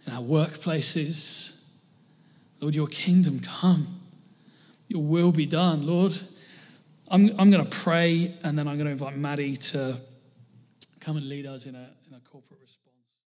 in 0.04 0.12
our 0.12 0.22
workplaces. 0.22 1.57
Lord, 2.61 2.74
your 2.74 2.86
kingdom 2.86 3.40
come. 3.40 4.00
Your 4.88 5.02
will 5.02 5.32
be 5.32 5.46
done. 5.46 5.86
Lord, 5.86 6.14
I'm, 7.09 7.34
I'm 7.38 7.50
going 7.50 7.64
to 7.64 7.76
pray 7.76 8.34
and 8.42 8.59
then 8.59 8.66
I'm 8.66 8.76
going 8.76 8.86
to 8.86 8.92
invite 8.92 9.16
Maddie 9.16 9.56
to 9.56 9.98
come 11.00 11.16
and 11.16 11.28
lead 11.28 11.46
us 11.46 11.66
in 11.66 11.74
a, 11.74 11.90
in 12.09 12.14
a 12.14 12.20
corporate 12.20 12.61
response. 12.61 12.88